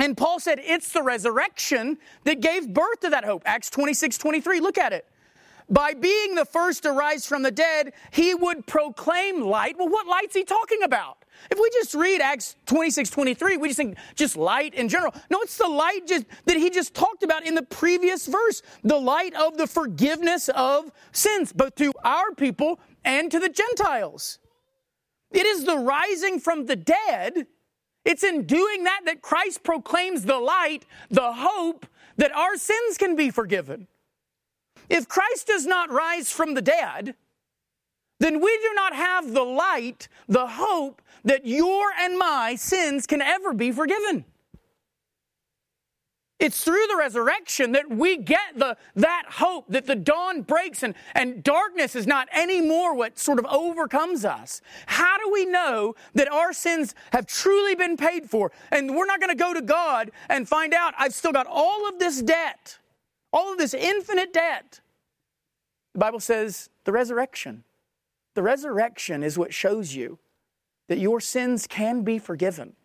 [0.00, 3.42] And Paul said it's the resurrection that gave birth to that hope.
[3.44, 5.06] Acts 26, 23, look at it.
[5.68, 9.76] By being the first to rise from the dead, he would proclaim light.
[9.78, 11.18] Well, what light's he talking about?
[11.50, 15.14] If we just read Acts 26, 23, we just think just light in general.
[15.30, 18.62] No, it's the light just, that he just talked about in the previous verse.
[18.82, 24.38] The light of the forgiveness of sins, both to our people and to the Gentiles.
[25.30, 27.46] It is the rising from the dead
[28.04, 31.86] it's in doing that that Christ proclaims the light, the hope
[32.16, 33.86] that our sins can be forgiven.
[34.88, 37.14] If Christ does not rise from the dead,
[38.18, 43.22] then we do not have the light, the hope that your and my sins can
[43.22, 44.24] ever be forgiven.
[46.40, 50.94] It's through the resurrection that we get the, that hope that the dawn breaks and,
[51.14, 54.62] and darkness is not anymore what sort of overcomes us.
[54.86, 58.52] How do we know that our sins have truly been paid for?
[58.72, 61.86] And we're not going to go to God and find out I've still got all
[61.86, 62.78] of this debt,
[63.34, 64.80] all of this infinite debt.
[65.92, 67.64] The Bible says the resurrection.
[68.34, 70.18] The resurrection is what shows you
[70.88, 72.76] that your sins can be forgiven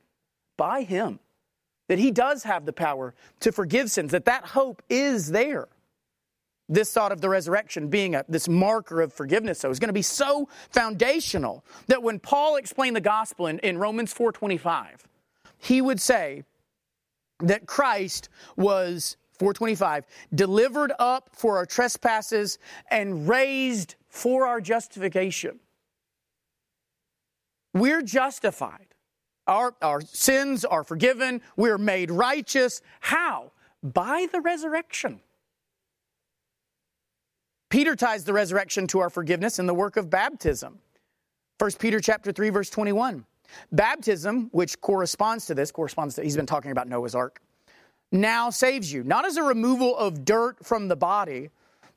[0.57, 1.19] by Him
[1.87, 5.67] that he does have the power to forgive sins, that that hope is there.
[6.67, 9.93] This thought of the resurrection being a, this marker of forgiveness, so is going to
[9.93, 15.01] be so foundational that when Paul explained the gospel in, in Romans 4.25,
[15.59, 16.43] he would say
[17.39, 22.57] that Christ was 425 delivered up for our trespasses
[22.89, 25.59] and raised for our justification.
[27.73, 28.94] We're justified
[29.47, 31.41] our, our sins are forgiven.
[31.55, 32.81] We're made righteous.
[32.99, 33.51] How?
[33.83, 35.21] By the resurrection.
[37.69, 40.79] Peter ties the resurrection to our forgiveness in the work of baptism.
[41.59, 43.25] 1 Peter chapter 3 verse 21.
[43.71, 47.41] Baptism, which corresponds to this, corresponds to he's been talking about Noah's ark.
[48.11, 51.49] Now saves you, not as a removal of dirt from the body,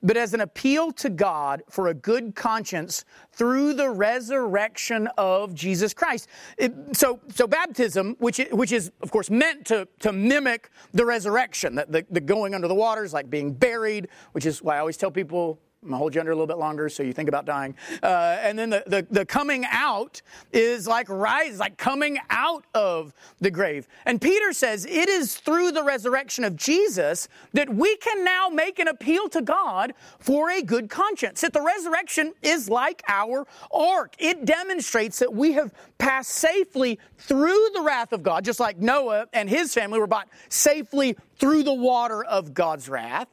[0.03, 5.93] but as an appeal to God for a good conscience through the resurrection of Jesus
[5.93, 6.29] Christ.
[6.57, 11.75] It, so, so baptism, which, which is, of course, meant to, to mimic the resurrection,
[11.75, 14.97] the, the, the going under the waters, like being buried, which is why I always
[14.97, 17.45] tell people I'm gonna hold you under a little bit longer so you think about
[17.45, 17.77] dying.
[18.03, 20.21] Uh, and then the, the, the, coming out
[20.53, 23.87] is like rise, like coming out of the grave.
[24.05, 28.81] And Peter says it is through the resurrection of Jesus that we can now make
[28.81, 31.43] an appeal to God for a good conscience.
[31.43, 34.17] That the resurrection is like our ark.
[34.19, 39.29] It demonstrates that we have passed safely through the wrath of God, just like Noah
[39.33, 43.29] and his family were brought safely through the water of God's wrath.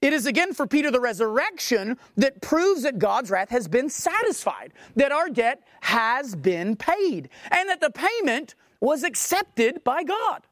[0.00, 4.72] It is again for Peter the resurrection that proves that God's wrath has been satisfied,
[4.94, 10.46] that our debt has been paid, and that the payment was accepted by God.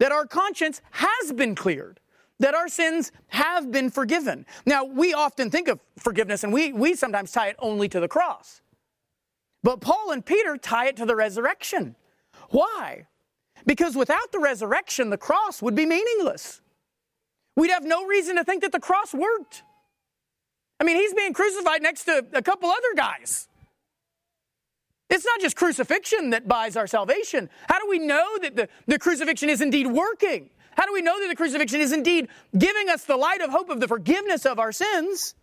[0.00, 1.98] That our conscience has been cleared,
[2.40, 4.44] that our sins have been forgiven.
[4.66, 8.08] Now, we often think of forgiveness and we, we sometimes tie it only to the
[8.08, 8.60] cross.
[9.62, 11.96] But Paul and Peter tie it to the resurrection.
[12.50, 13.06] Why?
[13.66, 16.60] Because without the resurrection, the cross would be meaningless.
[17.56, 19.62] We'd have no reason to think that the cross worked.
[20.78, 23.48] I mean, he's being crucified next to a couple other guys.
[25.10, 27.50] It's not just crucifixion that buys our salvation.
[27.68, 30.50] How do we know that the, the crucifixion is indeed working?
[30.76, 33.68] How do we know that the crucifixion is indeed giving us the light of hope
[33.70, 35.34] of the forgiveness of our sins?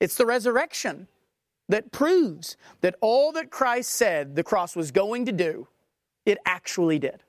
[0.00, 1.06] It's the resurrection
[1.68, 5.68] that proves that all that Christ said the cross was going to do,
[6.26, 7.22] it actually did.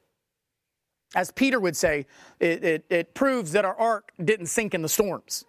[1.15, 2.05] As Peter would say,
[2.39, 5.45] it, it, it proves that our ark didn't sink in the storms.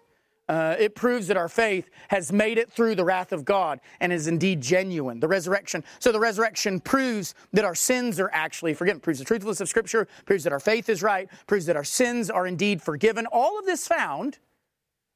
[0.49, 4.13] Uh, it proves that our faith has made it through the wrath of God and
[4.13, 5.21] is indeed genuine.
[5.21, 5.85] The resurrection.
[6.01, 9.01] So the resurrection proves that our sins are actually forgiven.
[9.01, 10.09] Proves the truthfulness of Scripture.
[10.25, 11.29] Proves that our faith is right.
[11.47, 13.27] Proves that our sins are indeed forgiven.
[13.27, 14.41] All of this found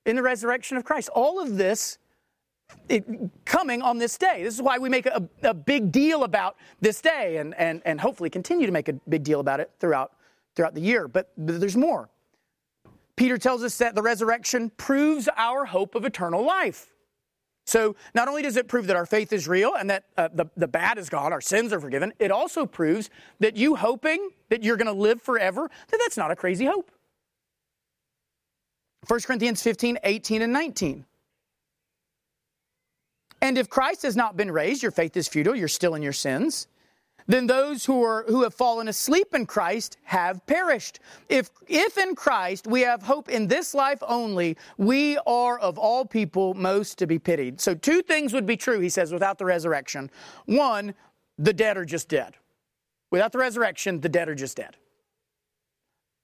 [0.06, 1.08] in the resurrection of Christ.
[1.08, 1.98] All of this
[2.88, 3.04] it,
[3.44, 4.44] coming on this day.
[4.44, 8.00] This is why we make a, a big deal about this day and, and, and
[8.00, 10.12] hopefully continue to make a big deal about it throughout
[10.54, 11.08] throughout the year.
[11.08, 12.08] But, but there's more.
[13.16, 16.88] Peter tells us that the resurrection proves our hope of eternal life.
[17.66, 20.46] So not only does it prove that our faith is real and that uh, the,
[20.56, 23.08] the bad is gone, our sins are forgiven, it also proves
[23.40, 26.90] that you hoping that you're going to live forever, that that's not a crazy hope.
[29.06, 31.04] 1 Corinthians 15, 18, and 19.
[33.40, 36.12] And if Christ has not been raised, your faith is futile, you're still in your
[36.12, 36.66] sins
[37.26, 41.00] then those who are who have fallen asleep in Christ have perished.
[41.28, 46.04] If if in Christ we have hope in this life only, we are of all
[46.04, 47.60] people most to be pitied.
[47.60, 50.10] So two things would be true, he says, without the resurrection.
[50.46, 50.94] One,
[51.38, 52.36] the dead are just dead.
[53.10, 54.76] Without the resurrection, the dead are just dead.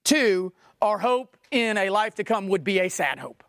[0.05, 3.45] Two, our hope in a life to come would be a sad hope.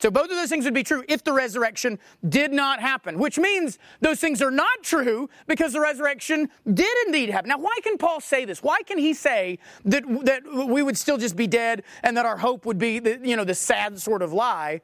[0.00, 3.38] So both of those things would be true if the resurrection did not happen, which
[3.38, 7.50] means those things are not true because the resurrection did indeed happen.
[7.50, 8.62] Now, why can Paul say this?
[8.62, 12.38] Why can he say that, that we would still just be dead and that our
[12.38, 14.80] hope would be, the, you know, the sad sort of lie?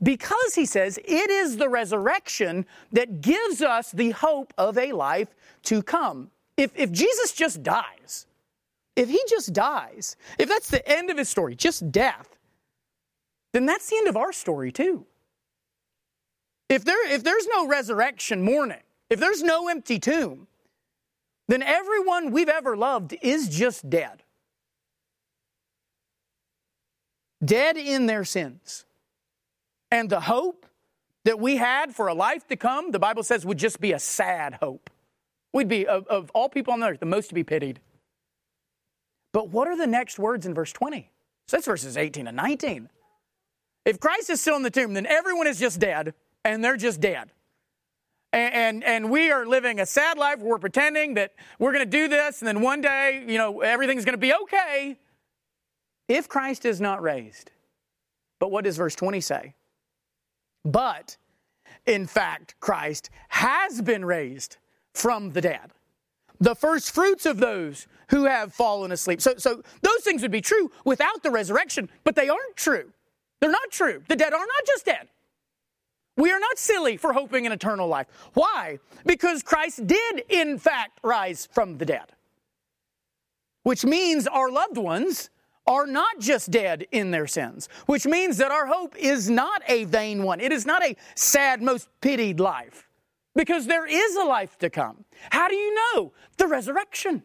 [0.00, 5.34] Because he says it is the resurrection that gives us the hope of a life
[5.64, 6.30] to come.
[6.56, 8.26] If, if Jesus just dies,
[8.94, 12.28] if he just dies, if that's the end of his story, just death,
[13.52, 15.06] then that's the end of our story too.
[16.68, 20.48] If, there, if there's no resurrection morning, if there's no empty tomb,
[21.48, 24.24] then everyone we've ever loved is just dead.
[27.44, 28.84] dead in their sins.
[29.90, 30.66] And the hope
[31.24, 33.98] that we had for a life to come, the Bible says, would just be a
[33.98, 34.90] sad hope.
[35.52, 37.80] We'd be, of, of all people on earth, the most to be pitied.
[39.32, 41.10] But what are the next words in verse 20?
[41.48, 42.88] So that's verses 18 and 19.
[43.86, 46.12] If Christ is still in the tomb, then everyone is just dead,
[46.44, 47.30] and they're just dead.
[48.32, 50.40] And, and, and we are living a sad life.
[50.40, 54.04] We're pretending that we're going to do this, and then one day, you know, everything's
[54.04, 54.98] going to be okay.
[56.08, 57.52] If Christ is not raised,
[58.40, 59.54] but what does verse 20 say?
[60.64, 61.16] But,
[61.86, 64.56] in fact, Christ has been raised
[64.94, 65.70] from the dead.
[66.40, 69.20] The first fruits of those who have fallen asleep.
[69.20, 72.92] So, so those things would be true without the resurrection, but they aren't true.
[73.40, 74.02] They're not true.
[74.08, 75.08] The dead are not just dead.
[76.16, 78.06] We are not silly for hoping in eternal life.
[78.32, 78.78] Why?
[79.04, 82.12] Because Christ did, in fact, rise from the dead.
[83.64, 85.28] Which means our loved ones
[85.66, 89.84] are not just dead in their sins, which means that our hope is not a
[89.84, 90.40] vain one.
[90.40, 92.88] It is not a sad, most pitied life,
[93.34, 95.04] because there is a life to come.
[95.30, 96.12] How do you know?
[96.38, 97.24] The resurrection.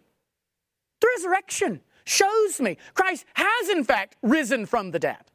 [1.00, 5.31] The resurrection shows me Christ has, in fact, risen from the dead.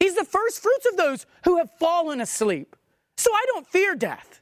[0.00, 2.76] He's the first fruits of those who have fallen asleep.
[3.16, 4.40] So I don't fear death.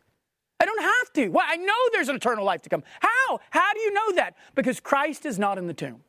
[0.58, 1.28] I don't have to.
[1.28, 2.84] Well, I know there's an eternal life to come.
[3.00, 3.40] How?
[3.50, 4.36] How do you know that?
[4.54, 6.02] Because Christ is not in the tomb.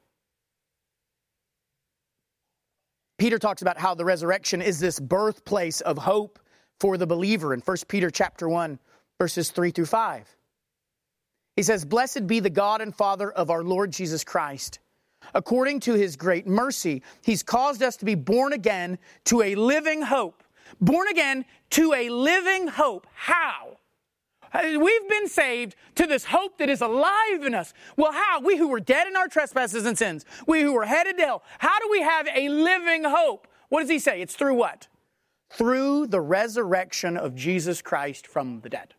[3.18, 6.40] Peter talks about how the resurrection is this birthplace of hope
[6.80, 8.80] for the believer in 1 Peter chapter 1
[9.20, 10.36] verses 3 through 5.
[11.56, 14.80] He says, "Blessed be the God and Father of our Lord Jesus Christ.
[15.34, 20.02] According to his great mercy, he's caused us to be born again to a living
[20.02, 20.44] hope.
[20.80, 23.08] Born again to a living hope.
[23.14, 23.78] How?
[24.54, 27.74] We've been saved to this hope that is alive in us.
[27.98, 28.40] Well, how?
[28.40, 31.44] We who were dead in our trespasses and sins, we who were headed to hell,
[31.58, 33.48] how do we have a living hope?
[33.70, 34.22] What does he say?
[34.22, 34.88] It's through what?
[35.50, 38.94] Through the resurrection of Jesus Christ from the dead.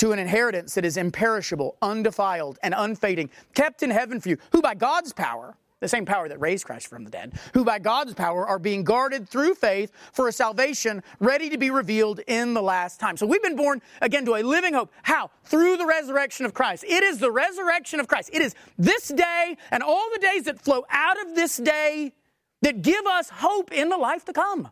[0.00, 4.62] To an inheritance that is imperishable, undefiled, and unfading, kept in heaven for you, who
[4.62, 8.14] by God's power, the same power that raised Christ from the dead, who by God's
[8.14, 12.62] power are being guarded through faith for a salvation ready to be revealed in the
[12.62, 13.18] last time.
[13.18, 14.90] So we've been born again to a living hope.
[15.02, 15.30] How?
[15.44, 16.82] Through the resurrection of Christ.
[16.88, 18.30] It is the resurrection of Christ.
[18.32, 22.14] It is this day and all the days that flow out of this day
[22.62, 24.70] that give us hope in the life to come.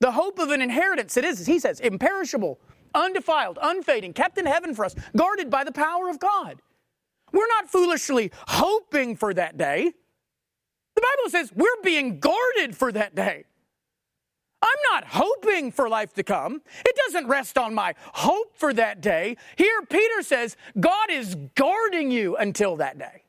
[0.00, 2.60] The hope of an inheritance that is, he says, imperishable,
[2.94, 6.60] undefiled, unfading, kept in heaven for us, guarded by the power of God.
[7.32, 9.92] We're not foolishly hoping for that day.
[10.96, 13.44] The Bible says we're being guarded for that day.
[14.62, 16.60] I'm not hoping for life to come.
[16.84, 19.36] It doesn't rest on my hope for that day.
[19.56, 23.24] Here, Peter says God is guarding you until that day.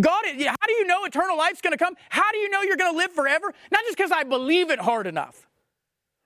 [0.00, 1.94] God, how do you know eternal life's going to come?
[2.08, 3.52] How do you know you're going to live forever?
[3.70, 5.46] Not just because I believe it hard enough.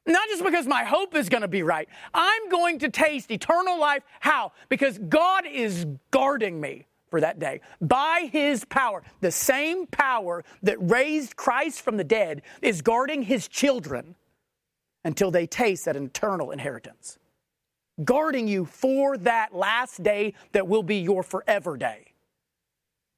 [0.06, 1.88] Not just because my hope is going to be right.
[2.12, 4.02] I'm going to taste eternal life.
[4.20, 4.52] How?
[4.68, 9.02] Because God is guarding me for that day by his power.
[9.20, 14.14] The same power that raised Christ from the dead is guarding his children
[15.04, 17.18] until they taste that eternal inheritance.
[18.04, 22.13] Guarding you for that last day that will be your forever day.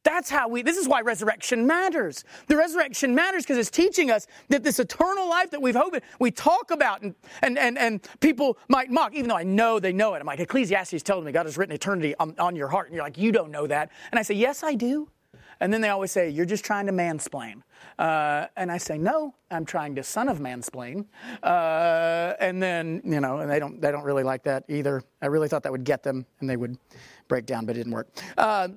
[0.06, 2.22] That's how we, this is why resurrection matters.
[2.46, 6.30] The resurrection matters because it's teaching us that this eternal life that we've hoped, we
[6.30, 10.14] talk about and, and, and, and people might mock, even though I know they know
[10.14, 10.20] it.
[10.20, 12.86] I'm like, Ecclesiastes telling me God has written eternity on, on your heart.
[12.86, 13.90] And you're like, you don't know that.
[14.12, 15.10] And I say, yes, I do.
[15.58, 17.62] And then they always say, you're just trying to mansplain.
[17.98, 21.06] Uh, and I say, no, I'm trying to son of mansplain.
[21.42, 25.02] Uh, and then, you know, and they don't, they don't really like that either.
[25.20, 26.78] I really thought that would get them and they would
[27.26, 28.08] break down, but it didn't work.
[28.38, 28.68] Uh,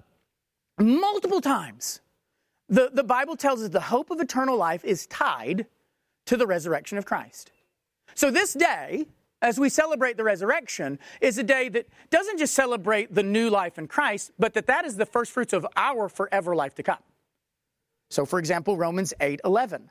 [0.80, 2.02] multiple times.
[2.70, 5.66] The, the Bible tells us the hope of eternal life is tied
[6.26, 7.52] to the resurrection of Christ.
[8.16, 9.08] So this day,
[9.42, 13.80] as we celebrate the resurrection, is a day that doesn't just celebrate the new life
[13.80, 17.00] in Christ, but that that is the first fruits of our forever life to come.
[18.10, 19.90] So, for example, Romans 8 11.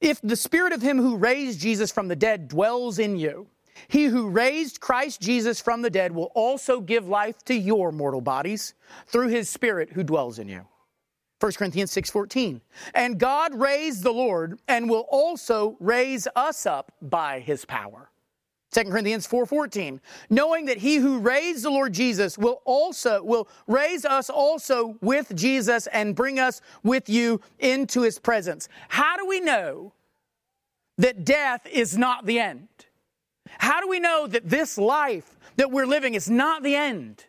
[0.00, 3.48] If the spirit of him who raised Jesus from the dead dwells in you,
[3.88, 8.20] he who raised Christ Jesus from the dead will also give life to your mortal
[8.20, 8.74] bodies
[9.06, 10.66] through his spirit who dwells in you.
[11.40, 12.60] 1 Corinthians 6:14.
[12.94, 18.10] And God raised the Lord and will also raise us up by his power.
[18.72, 20.00] 2 Corinthians 4:14.
[20.28, 25.34] Knowing that he who raised the Lord Jesus will also will raise us also with
[25.34, 28.68] Jesus and bring us with you into his presence.
[28.88, 29.92] How do we know
[30.98, 32.68] that death is not the end?
[33.58, 37.24] How do we know that this life that we're living is not the end?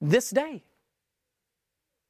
[0.00, 0.62] This day.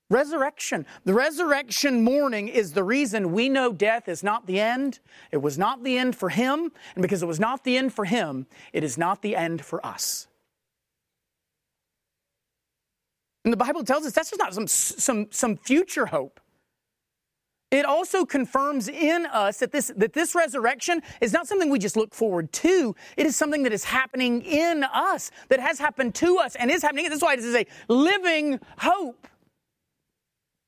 [0.08, 0.86] Resurrection.
[1.04, 5.00] The resurrection morning is the reason we know death is not the end.
[5.32, 6.70] It was not the end for him.
[6.94, 9.84] And because it was not the end for him, it is not the end for
[9.84, 10.28] us.
[13.44, 16.40] And the Bible tells us that's just not some, some, some future hope.
[17.76, 21.96] It also confirms in us that this, that this resurrection is not something we just
[21.96, 22.96] look forward to.
[23.18, 26.82] It is something that is happening in us, that has happened to us and is
[26.82, 27.08] happening.
[27.08, 29.28] That's why it is a living hope.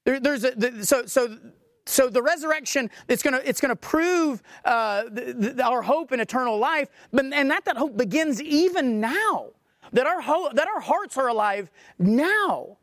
[0.05, 1.39] There, there's a, the, so, so,
[1.87, 6.13] so the resurrection it's going to it's going to prove uh, the, the, our hope
[6.13, 9.51] in eternal life, but, and that that hope begins even now.
[9.93, 12.78] That our hope, that our hearts are alive now.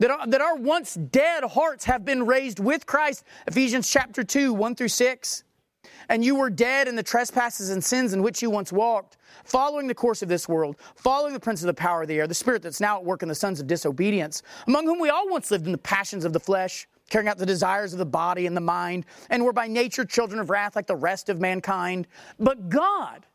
[0.00, 3.22] That our, that our once dead hearts have been raised with Christ.
[3.46, 5.44] Ephesians chapter 2, 1 through 6.
[6.08, 9.86] And you were dead in the trespasses and sins in which you once walked, following
[9.86, 12.34] the course of this world, following the prince of the power of the air, the
[12.34, 15.50] spirit that's now at work in the sons of disobedience, among whom we all once
[15.50, 18.56] lived in the passions of the flesh, carrying out the desires of the body and
[18.56, 22.08] the mind, and were by nature children of wrath like the rest of mankind.
[22.38, 23.26] But God,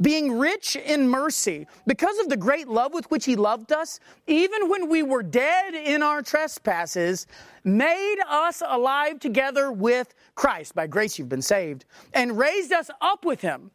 [0.00, 4.68] being rich in mercy, because of the great love with which He loved us, even
[4.68, 7.26] when we were dead in our trespasses,
[7.64, 10.74] made us alive together with Christ.
[10.74, 13.70] By grace you've been saved, and raised us up with Him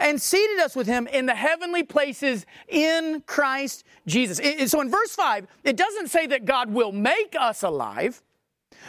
[0.00, 4.40] and seated us with him in the heavenly places in Christ Jesus.
[4.70, 8.20] So in verse 5, it doesn't say that God will make us alive,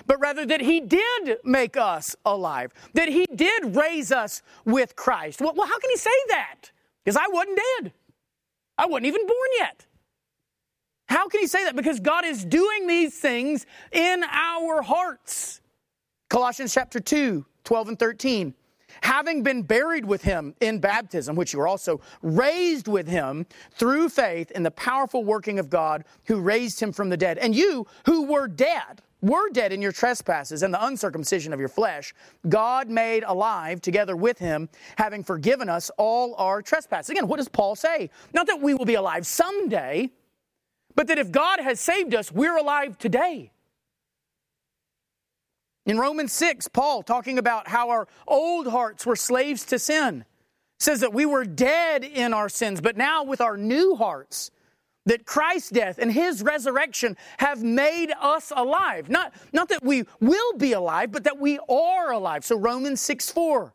[0.08, 5.42] but rather that he did make us alive, that he did raise us with Christ.
[5.42, 6.72] Well, how can he say that?
[7.04, 7.94] Because I wasn't dead.
[8.78, 9.86] I wasn't even born yet.
[11.08, 11.76] How can he say that?
[11.76, 15.60] Because God is doing these things in our hearts.
[16.30, 18.54] Colossians chapter 2, 12 and 13.
[19.02, 24.10] Having been buried with him in baptism, which you were also raised with him through
[24.10, 27.38] faith in the powerful working of God who raised him from the dead.
[27.38, 31.70] And you who were dead, were dead in your trespasses and the uncircumcision of your
[31.70, 32.14] flesh,
[32.48, 37.10] God made alive together with him, having forgiven us all our trespasses.
[37.10, 38.10] Again, what does Paul say?
[38.34, 40.12] Not that we will be alive someday,
[40.96, 43.52] but that if God has saved us, we're alive today.
[45.86, 50.24] In Romans 6, Paul, talking about how our old hearts were slaves to sin,
[50.78, 54.52] says that we were dead in our sins, but now with our new hearts,
[55.10, 59.10] that Christ's death and his resurrection have made us alive.
[59.10, 62.46] Not, not that we will be alive, but that we are alive.
[62.46, 63.74] So Romans 6 4.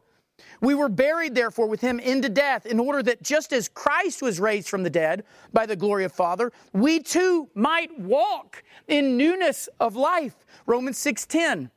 [0.61, 4.39] We were buried, therefore, with him into death, in order that just as Christ was
[4.39, 9.69] raised from the dead by the glory of Father, we too might walk in newness
[9.81, 10.37] of life.
[10.67, 11.71] Romans 6:10.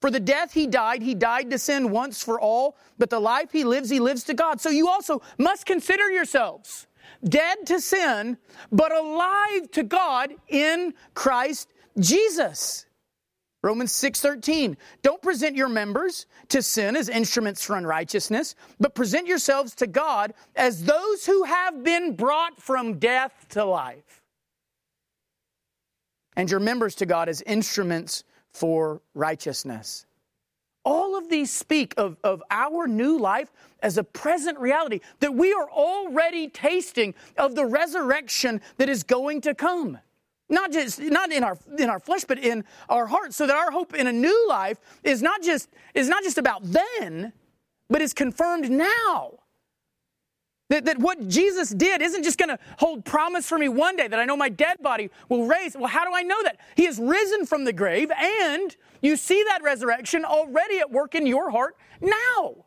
[0.00, 3.50] For the death he died, he died to sin once for all, but the life
[3.50, 4.60] he lives, he lives to God.
[4.60, 6.86] So you also must consider yourselves
[7.22, 8.38] dead to sin,
[8.70, 11.68] but alive to God in Christ
[11.98, 12.86] Jesus.
[13.62, 19.74] Romans 6:13 Don't present your members to sin as instruments for unrighteousness, but present yourselves
[19.76, 24.22] to God as those who have been brought from death to life.
[26.36, 30.06] And your members to God as instruments for righteousness.
[30.82, 33.52] All of these speak of, of our new life
[33.82, 39.40] as a present reality, that we are already tasting of the resurrection that is going
[39.42, 39.98] to come.
[40.50, 43.70] Not just not in our in our flesh but in our hearts so that our
[43.70, 47.32] hope in a new life is not just is not just about then
[47.88, 49.34] but is confirmed now.
[50.70, 54.06] That, that what jesus did isn't just going to hold promise for me one day
[54.08, 55.76] that i know my dead body will raise.
[55.76, 56.58] Well how do i know that?
[56.74, 61.28] He has risen from the grave and you see that resurrection already at work in
[61.28, 62.64] your heart now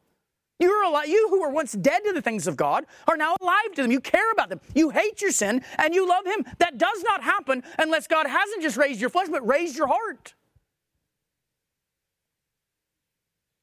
[0.64, 1.08] you're alive.
[1.08, 3.92] You who were once dead to the things of God are now alive to them.
[3.92, 4.60] You care about them.
[4.74, 6.46] You hate your sin and you love Him.
[6.60, 10.34] That does not happen unless God hasn't just raised your flesh, but raised your heart.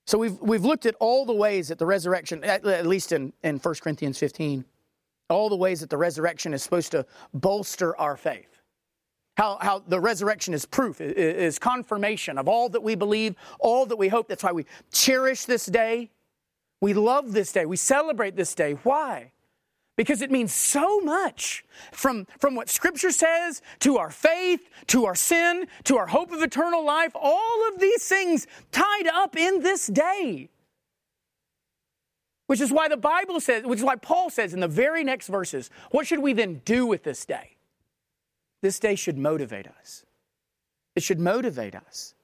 [0.06, 3.32] So we've, we've looked at all the ways that the resurrection, at, at least in,
[3.44, 4.64] in 1 Corinthians 15,
[5.28, 8.60] all the ways that the resurrection is supposed to bolster our faith.
[9.36, 13.96] How, how the resurrection is proof, is confirmation of all that we believe, all that
[13.96, 14.28] we hope.
[14.28, 16.10] That's why we cherish this day.
[16.80, 17.66] We love this day.
[17.66, 18.72] We celebrate this day.
[18.82, 19.32] Why?
[19.96, 21.62] Because it means so much
[21.92, 26.42] from, from what Scripture says to our faith, to our sin, to our hope of
[26.42, 30.48] eternal life, all of these things tied up in this day.
[32.46, 35.28] Which is why the Bible says, which is why Paul says in the very next
[35.28, 37.56] verses, what should we then do with this day?
[38.62, 40.04] This day should motivate us.
[40.96, 42.14] It should motivate us.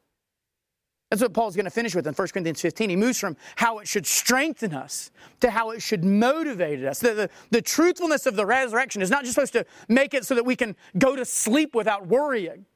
[1.10, 2.90] That's what Paul's going to finish with in 1 Corinthians 15.
[2.90, 6.98] He moves from how it should strengthen us to how it should motivate us.
[6.98, 10.34] The, the, the, truthfulness of the resurrection is not just supposed to make it so
[10.34, 12.66] that we can go to sleep without worrying.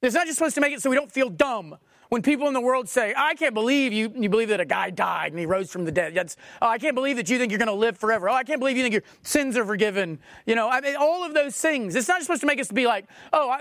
[0.00, 1.76] It's not just supposed to make it so we don't feel dumb.
[2.08, 4.88] When people in the world say, I can't believe you, you believe that a guy
[4.88, 6.14] died and he rose from the dead.
[6.14, 8.30] That's, oh, I can't believe that you think you're going to live forever.
[8.30, 10.18] Oh, I can't believe you think your sins are forgiven.
[10.46, 11.94] You know, I mean, all of those things.
[11.94, 13.04] It's not supposed to make us to be like,
[13.34, 13.58] oh, I,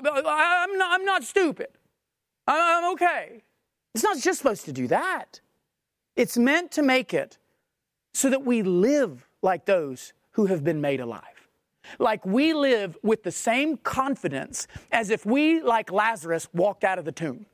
[0.64, 1.68] am not, I'm not stupid.
[2.48, 3.44] I'm, I'm okay.
[3.98, 5.42] It's not just supposed to do that.
[6.16, 7.40] It's meant to make it
[8.14, 11.50] so that we live like those who have been made alive.
[11.98, 17.06] Like we live with the same confidence as if we, like Lazarus, walked out of
[17.06, 17.48] the tomb.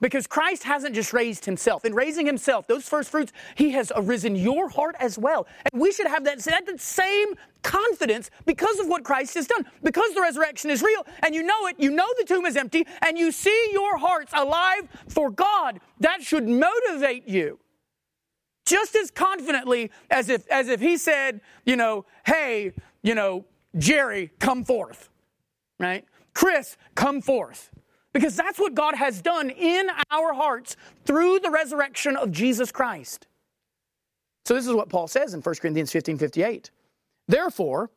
[0.00, 1.84] Because Christ hasn't just raised himself.
[1.84, 5.46] In raising himself, those first fruits, he has arisen your heart as well.
[5.72, 9.66] And we should have that, that same confidence because of what Christ has done.
[9.82, 12.86] Because the resurrection is real and you know it, you know the tomb is empty,
[13.06, 15.80] and you see your hearts alive for God.
[16.00, 17.58] That should motivate you
[18.70, 22.72] just as confidently as if, as if he said, you know, hey,
[23.02, 23.44] you know,
[23.76, 25.08] Jerry, come forth,
[25.78, 26.04] right?
[26.34, 27.70] Chris, come forth.
[28.12, 33.26] Because that's what God has done in our hearts through the resurrection of Jesus Christ.
[34.44, 36.70] So this is what Paul says in 1 Corinthians 15 58.
[37.28, 37.90] Therefore,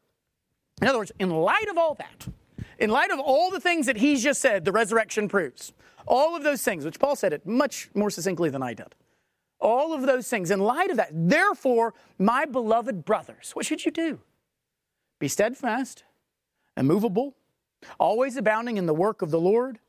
[0.82, 2.28] in other words, in light of all that,
[2.78, 5.74] in light of all the things that he's just said, the resurrection proves,
[6.06, 8.96] all of those things, which Paul said it much more succinctly than I did,
[9.60, 13.92] all of those things, in light of that, therefore, my beloved brothers, what should you
[13.92, 14.20] do?
[15.20, 16.04] Be steadfast,
[16.76, 17.36] immovable,
[18.00, 19.80] always abounding in the work of the Lord,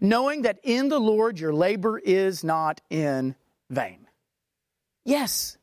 [0.00, 3.34] knowing that in the Lord your labor is not in
[3.70, 4.06] vain.
[5.04, 5.58] Yes,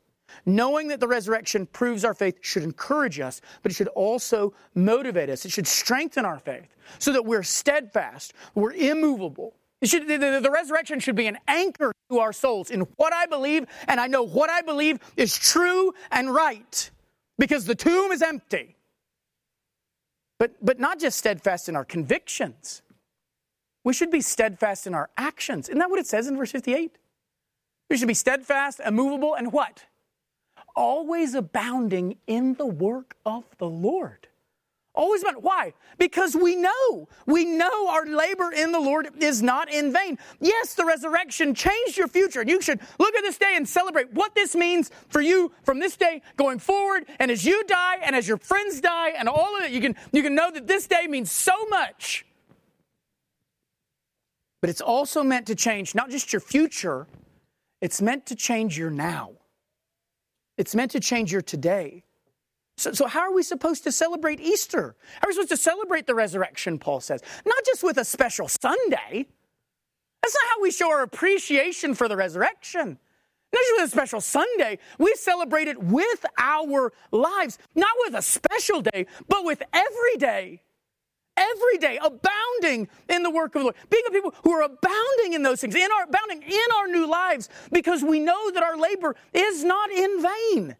[0.46, 5.28] knowing that the resurrection proves our faith should encourage us, but it should also motivate
[5.28, 5.44] us.
[5.44, 9.54] It should strengthen our faith so that we're steadfast, we're immovable.
[9.84, 13.66] Should, the, the, resurrection should be an anchor to our souls in what I believe,
[13.88, 16.90] and I know what I believe is true and right
[17.36, 18.76] because the tomb is empty.
[20.38, 22.82] But, but not just steadfast in our convictions,
[23.84, 25.68] we should be steadfast in our actions.
[25.68, 26.98] Isn't that what it says in verse 58?
[27.90, 29.84] We should be steadfast, immovable, and what?
[30.74, 34.28] Always abounding in the work of the Lord.
[34.94, 35.72] Always about why?
[35.98, 40.18] Because we know, we know our labor in the Lord is not in vain.
[40.38, 42.42] Yes, the resurrection changed your future.
[42.42, 45.78] And you should look at this day and celebrate what this means for you from
[45.78, 47.06] this day going forward.
[47.18, 49.96] And as you die and as your friends die and all of it, you can,
[50.12, 52.26] you can know that this day means so much
[54.62, 57.06] but it's also meant to change not just your future,
[57.82, 59.32] it's meant to change your now.
[60.56, 62.04] It's meant to change your today.
[62.78, 64.94] So, so, how are we supposed to celebrate Easter?
[65.20, 67.22] How are we supposed to celebrate the resurrection, Paul says?
[67.44, 69.26] Not just with a special Sunday.
[70.22, 72.98] That's not how we show our appreciation for the resurrection.
[73.52, 74.78] Not just with a special Sunday.
[74.98, 80.62] We celebrate it with our lives, not with a special day, but with every day
[81.36, 83.76] every day, abounding in the work of the Lord.
[83.90, 87.06] Being a people who are abounding in those things, in our abounding in our new
[87.06, 90.76] lives, because we know that our labor is not in vain.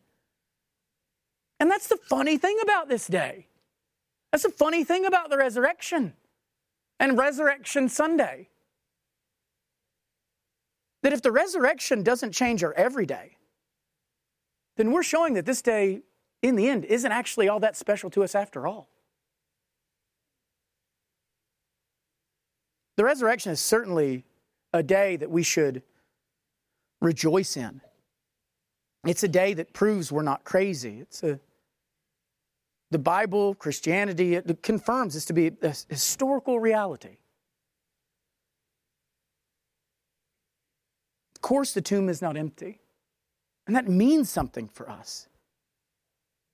[1.60, 3.46] And that's the funny thing about this day.
[4.30, 6.14] That's the funny thing about the resurrection
[6.98, 8.48] and Resurrection Sunday.
[11.02, 13.36] That if the resurrection doesn't change our everyday,
[14.76, 16.02] then we're showing that this day,
[16.40, 18.88] in the end, isn't actually all that special to us after all.
[22.96, 24.24] The resurrection is certainly
[24.72, 25.82] a day that we should
[27.00, 27.80] rejoice in.
[29.04, 31.00] It's a day that proves we're not crazy.
[31.00, 31.40] It's a
[32.92, 37.16] the Bible, Christianity, it confirms this to be a historical reality.
[41.34, 42.80] Of course, the tomb is not empty,
[43.66, 45.26] and that means something for us.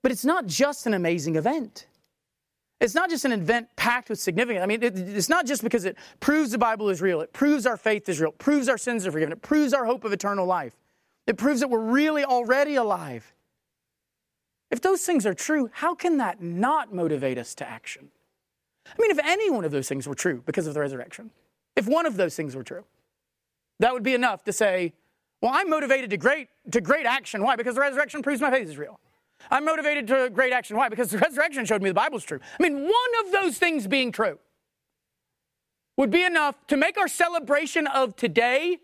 [0.01, 1.88] But it's not just an amazing event.
[2.81, 4.63] It's not just an event packed with significance.
[4.63, 7.67] I mean, it, it's not just because it proves the Bible is real, it proves
[7.67, 10.13] our faith is real, it proves our sins are forgiven, it proves our hope of
[10.13, 10.77] eternal life,
[11.27, 13.35] it proves that we're really already alive.
[14.71, 18.11] If those things are true, how can that not motivate us to action?
[18.87, 21.31] I mean, if any one of those things were true because of the resurrection,
[21.75, 22.85] if one of those things were true,
[23.81, 24.93] that would be enough to say,
[25.41, 27.43] well, I'm motivated to great, to great action.
[27.43, 27.57] Why?
[27.57, 29.01] Because the resurrection proves my faith is real.
[29.51, 30.77] I'm motivated to great action.
[30.77, 30.89] Why?
[30.89, 32.41] Because the resurrection showed me the Bible's true.
[32.59, 34.39] I mean, one of those things being true
[35.97, 38.79] would be enough to make our celebration of today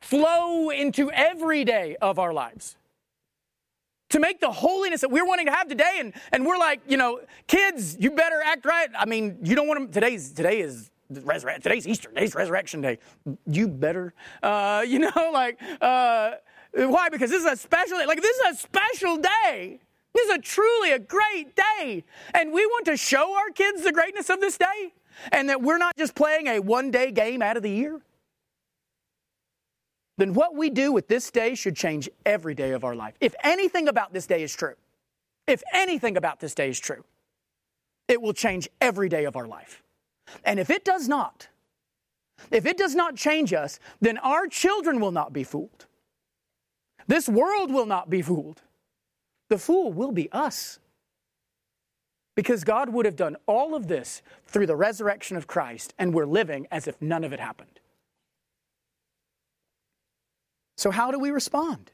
[0.00, 2.76] flow into every day of our lives.
[4.10, 6.96] To make the holiness that we're wanting to have today, and, and we're like, you
[6.96, 8.88] know, kids, you better act right.
[8.96, 12.98] I mean, you don't want to, today's, today is resurrection, today's Easter, today's resurrection day.
[13.46, 16.32] You better, uh, you know, like, uh,
[16.78, 17.08] Uh, why?
[17.08, 18.06] Because this is a special day.
[18.06, 19.80] Like, this is a special day.
[20.14, 22.04] This is a truly a great day.
[22.32, 24.94] And we want to show our kids the greatness of this day
[25.32, 28.00] and that we're not just playing a one day game out of the year.
[30.18, 33.14] Then what we do with this day should change every day of our life.
[33.20, 34.74] If anything about this day is true,
[35.46, 37.04] if anything about this day is true,
[38.08, 39.82] it will change every day of our life.
[40.44, 41.48] And if it does not,
[42.50, 45.86] if it does not change us, then our children will not be fooled.
[47.06, 48.62] This world will not be fooled.
[49.48, 50.78] The fool will be us.
[52.34, 56.26] Because God would have done all of this through the resurrection of Christ, and we're
[56.26, 57.80] living as if none of it happened.
[60.76, 61.90] So, how do we respond?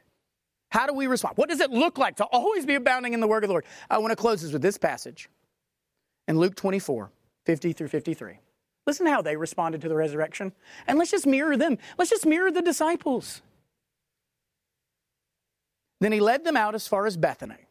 [0.70, 1.36] How do we respond?
[1.36, 3.66] What does it look like to always be abounding in the work of the Lord?
[3.88, 5.28] I want to close this with this passage
[6.26, 7.10] in Luke 24,
[7.44, 8.38] 50 through 53.
[8.86, 10.52] Listen to how they responded to the resurrection.
[10.88, 11.78] And let's just mirror them.
[11.98, 13.42] Let's just mirror the disciples.
[16.02, 17.68] Then he led them out as far as Bethany.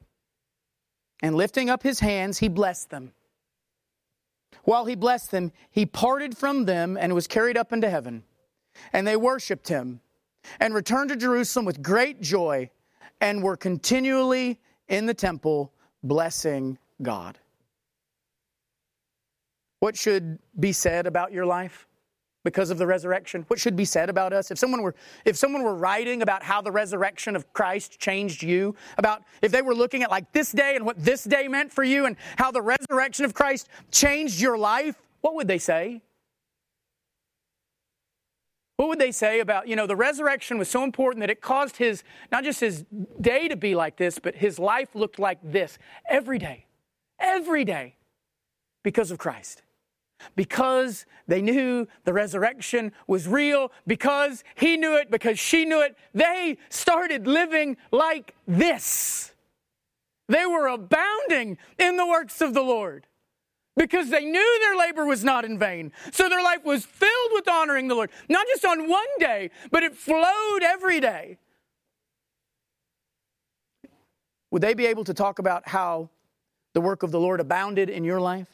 [1.22, 3.12] And lifting up his hands, he blessed them.
[4.64, 8.24] While he blessed them, he parted from them and was carried up into heaven.
[8.94, 10.00] And they worshiped him
[10.62, 12.70] and returned to Jerusalem with great joy
[13.20, 17.38] and were continually in the temple blessing God.
[19.80, 21.86] What should be said about your life?
[22.44, 23.46] Because of the resurrection?
[23.48, 24.52] What should be said about us?
[24.52, 28.76] If someone were if someone were writing about how the resurrection of Christ changed you,
[28.98, 31.84] about if they were looking at like this day and what this day meant for
[31.84, 36.02] you and how the resurrection of Christ changed your life, what would they say?
[38.78, 41.78] What would they say about, you know, the resurrection was so important that it caused
[41.78, 42.84] his, not just his
[43.20, 45.78] day to be like this, but his life looked like this
[46.10, 46.66] every day,
[47.20, 47.98] every day
[48.82, 49.62] because of Christ
[50.36, 55.97] because they knew the resurrection was real, because he knew it, because she knew it,
[56.13, 59.34] they started living like this.
[60.28, 63.07] They were abounding in the works of the Lord
[63.76, 65.91] because they knew their labor was not in vain.
[66.11, 69.84] So their life was filled with honoring the Lord, not just on one day, but
[69.84, 71.38] it flowed every day.
[74.51, 76.09] Would they be able to talk about how
[76.74, 78.47] the work of the Lord abounded in your life?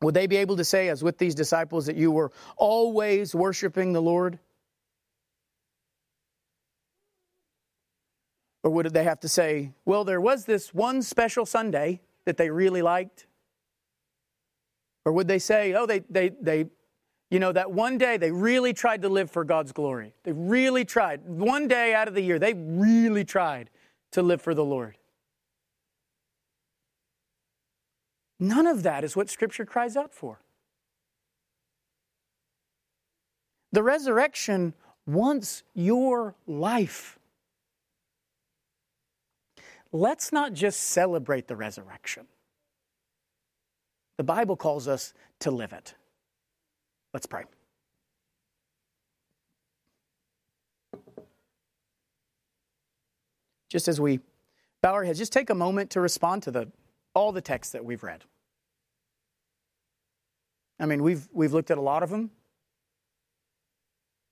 [0.00, 3.92] Would they be able to say, as with these disciples, that you were always worshiping
[3.92, 4.38] the Lord?
[8.62, 12.50] Or would they have to say, well, there was this one special Sunday that they
[12.50, 13.26] really liked?
[15.04, 16.66] Or would they say, oh, they, they, they,
[17.30, 20.12] you know, that one day they really tried to live for God's glory?
[20.22, 21.24] They really tried.
[21.24, 23.70] One day out of the year, they really tried
[24.12, 24.96] to live for the Lord.
[28.40, 30.40] None of that is what Scripture cries out for.
[33.72, 34.74] The resurrection
[35.06, 37.18] wants your life.
[39.92, 42.26] Let's not just celebrate the resurrection.
[44.18, 45.94] The Bible calls us to live it.
[47.14, 47.44] Let's pray.
[53.68, 54.20] Just as we
[54.82, 56.68] bow our heads, just take a moment to respond to the
[57.18, 58.22] all the texts that we've read.
[60.78, 62.30] I mean, we've, we've looked at a lot of them.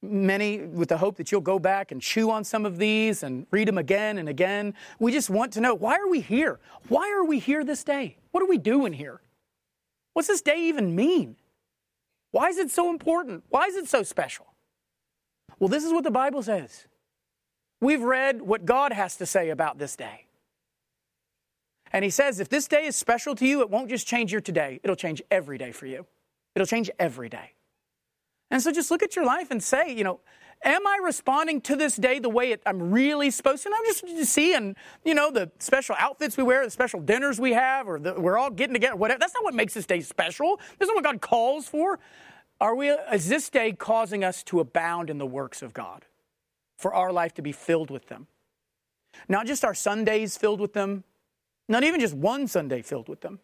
[0.03, 3.45] Many with the hope that you'll go back and chew on some of these and
[3.51, 4.73] read them again and again.
[5.01, 6.61] We just want to know why are we here?
[6.89, 8.19] Why are we here this day?
[8.31, 9.21] What are we doing here?
[10.13, 11.35] What's this day even mean?
[12.31, 13.43] Why is it so important?
[13.49, 14.47] Why is it so special?
[15.59, 16.87] Well, this is what the Bible says.
[17.81, 20.26] We've read what God has to say about this day.
[21.93, 24.41] And he says, if this day is special to you, it won't just change your
[24.41, 26.07] today, it'll change every day for you.
[26.55, 27.53] It'll change every day.
[28.51, 30.21] And so just look at your life and say, you know,
[30.65, 33.69] am I responding to this day the way it, I'm really supposed to?
[33.69, 34.75] And I'm just seeing,
[35.05, 38.39] you know, the special outfits we wear, the special dinners we have, or the, we're
[38.39, 39.19] all getting together, whatever.
[39.19, 40.61] That's not what makes this day special.
[40.79, 41.99] This is what God calls for.
[42.61, 46.07] Are we, is this day causing us to abound in the works of God?
[46.79, 48.27] For our life to be filled with them?
[49.29, 51.05] Not just our Sundays filled with them,
[51.69, 53.41] not even just one Sunday filled with them,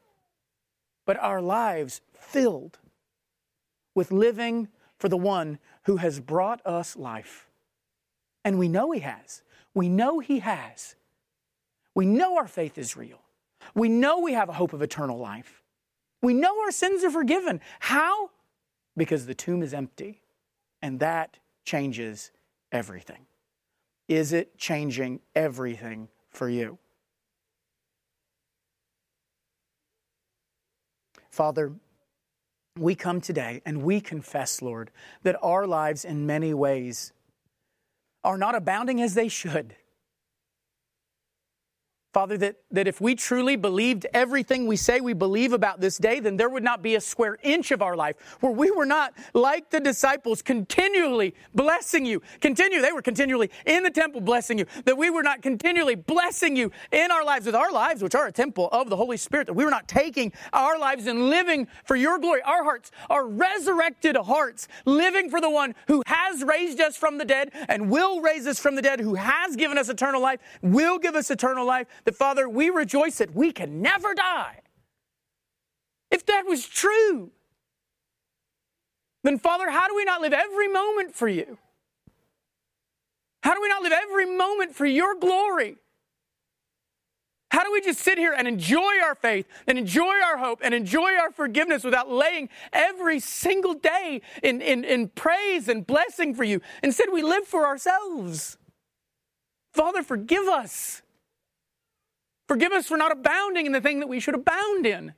[1.06, 2.78] but our lives filled
[3.94, 4.68] with living
[4.98, 7.48] for the one who has brought us life.
[8.44, 9.42] And we know He has.
[9.74, 10.94] We know He has.
[11.94, 13.20] We know our faith is real.
[13.74, 15.62] We know we have a hope of eternal life.
[16.20, 17.60] We know our sins are forgiven.
[17.80, 18.30] How?
[18.96, 20.20] Because the tomb is empty,
[20.80, 22.30] and that changes
[22.70, 23.26] everything.
[24.08, 26.78] Is it changing everything for you?
[31.32, 31.72] Father,
[32.78, 34.90] we come today and we confess, Lord,
[35.22, 37.12] that our lives in many ways
[38.22, 39.74] are not abounding as they should.
[42.12, 46.20] Father, that, that if we truly believed everything we say we believe about this day,
[46.20, 49.14] then there would not be a square inch of our life where we were not
[49.32, 52.20] like the disciples continually blessing you.
[52.42, 54.66] Continue, they were continually in the temple blessing you.
[54.84, 58.26] That we were not continually blessing you in our lives with our lives, which are
[58.26, 59.46] a temple of the Holy Spirit.
[59.46, 62.42] That we were not taking our lives and living for your glory.
[62.42, 67.24] Our hearts are resurrected hearts, living for the one who has raised us from the
[67.24, 70.98] dead and will raise us from the dead, who has given us eternal life, will
[70.98, 74.60] give us eternal life that, Father, we rejoice that we can never die.
[76.10, 77.30] If that was true,
[79.22, 81.58] then, Father, how do we not live every moment for you?
[83.42, 85.76] How do we not live every moment for your glory?
[87.50, 90.72] How do we just sit here and enjoy our faith and enjoy our hope and
[90.72, 96.44] enjoy our forgiveness without laying every single day in, in, in praise and blessing for
[96.44, 96.62] you?
[96.82, 98.56] Instead, we live for ourselves.
[99.74, 101.02] Father, forgive us.
[102.52, 105.14] Forgive us for not abounding in the thing that we should abound in.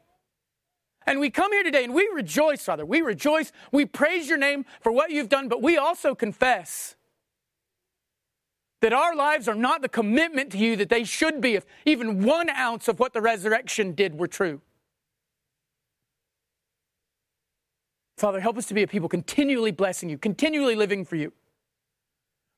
[1.05, 2.87] And we come here today and we rejoice, Father.
[2.87, 3.51] We rejoice.
[3.73, 6.95] We praise your name for what you've done, but we also confess
[8.83, 12.23] that our lives are not the commitment to you that they should be if even
[12.23, 14.61] one ounce of what the resurrection did were true.
[18.17, 21.33] Father, help us to be a people continually blessing you, continually living for you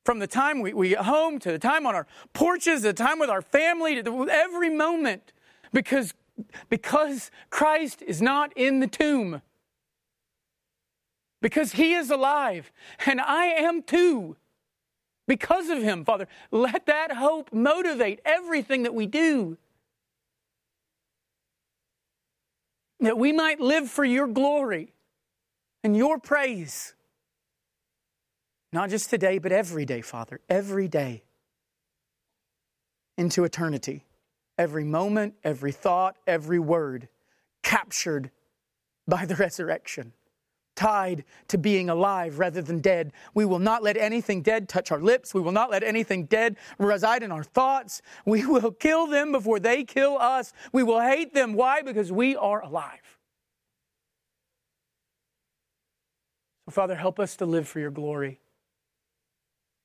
[0.07, 3.19] from the time we, we get home to the time on our porches, the time
[3.19, 5.33] with our family, to every moment,
[5.73, 6.13] because,
[6.69, 9.41] because Christ is not in the tomb.
[11.41, 12.71] Because he is alive,
[13.05, 14.37] and I am too.
[15.27, 19.57] Because of him, Father, let that hope motivate everything that we do.
[23.01, 24.93] That we might live for your glory
[25.83, 26.93] and your praise.
[28.73, 31.23] Not just today, but every day, Father, every day
[33.17, 34.05] into eternity.
[34.57, 37.09] Every moment, every thought, every word
[37.63, 38.31] captured
[39.07, 40.13] by the resurrection,
[40.75, 43.11] tied to being alive rather than dead.
[43.33, 45.33] We will not let anything dead touch our lips.
[45.33, 48.01] We will not let anything dead reside in our thoughts.
[48.25, 50.53] We will kill them before they kill us.
[50.71, 51.53] We will hate them.
[51.53, 51.81] Why?
[51.81, 53.17] Because we are alive.
[56.65, 58.39] So, Father, help us to live for your glory.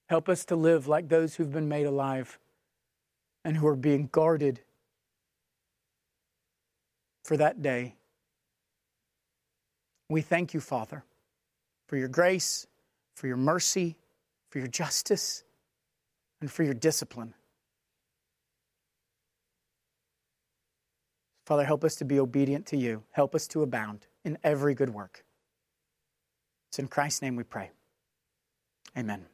[0.09, 2.39] Help us to live like those who've been made alive
[3.45, 4.61] and who are being guarded
[7.25, 7.95] for that day.
[10.09, 11.05] We thank you, Father,
[11.89, 12.67] for your grace,
[13.15, 13.97] for your mercy,
[14.51, 15.45] for your justice,
[16.41, 17.35] and for your discipline.
[21.47, 23.03] Father, help us to be obedient to you.
[23.11, 25.25] Help us to abound in every good work.
[26.71, 27.71] It's in Christ's name we pray.
[28.97, 29.32] Amen.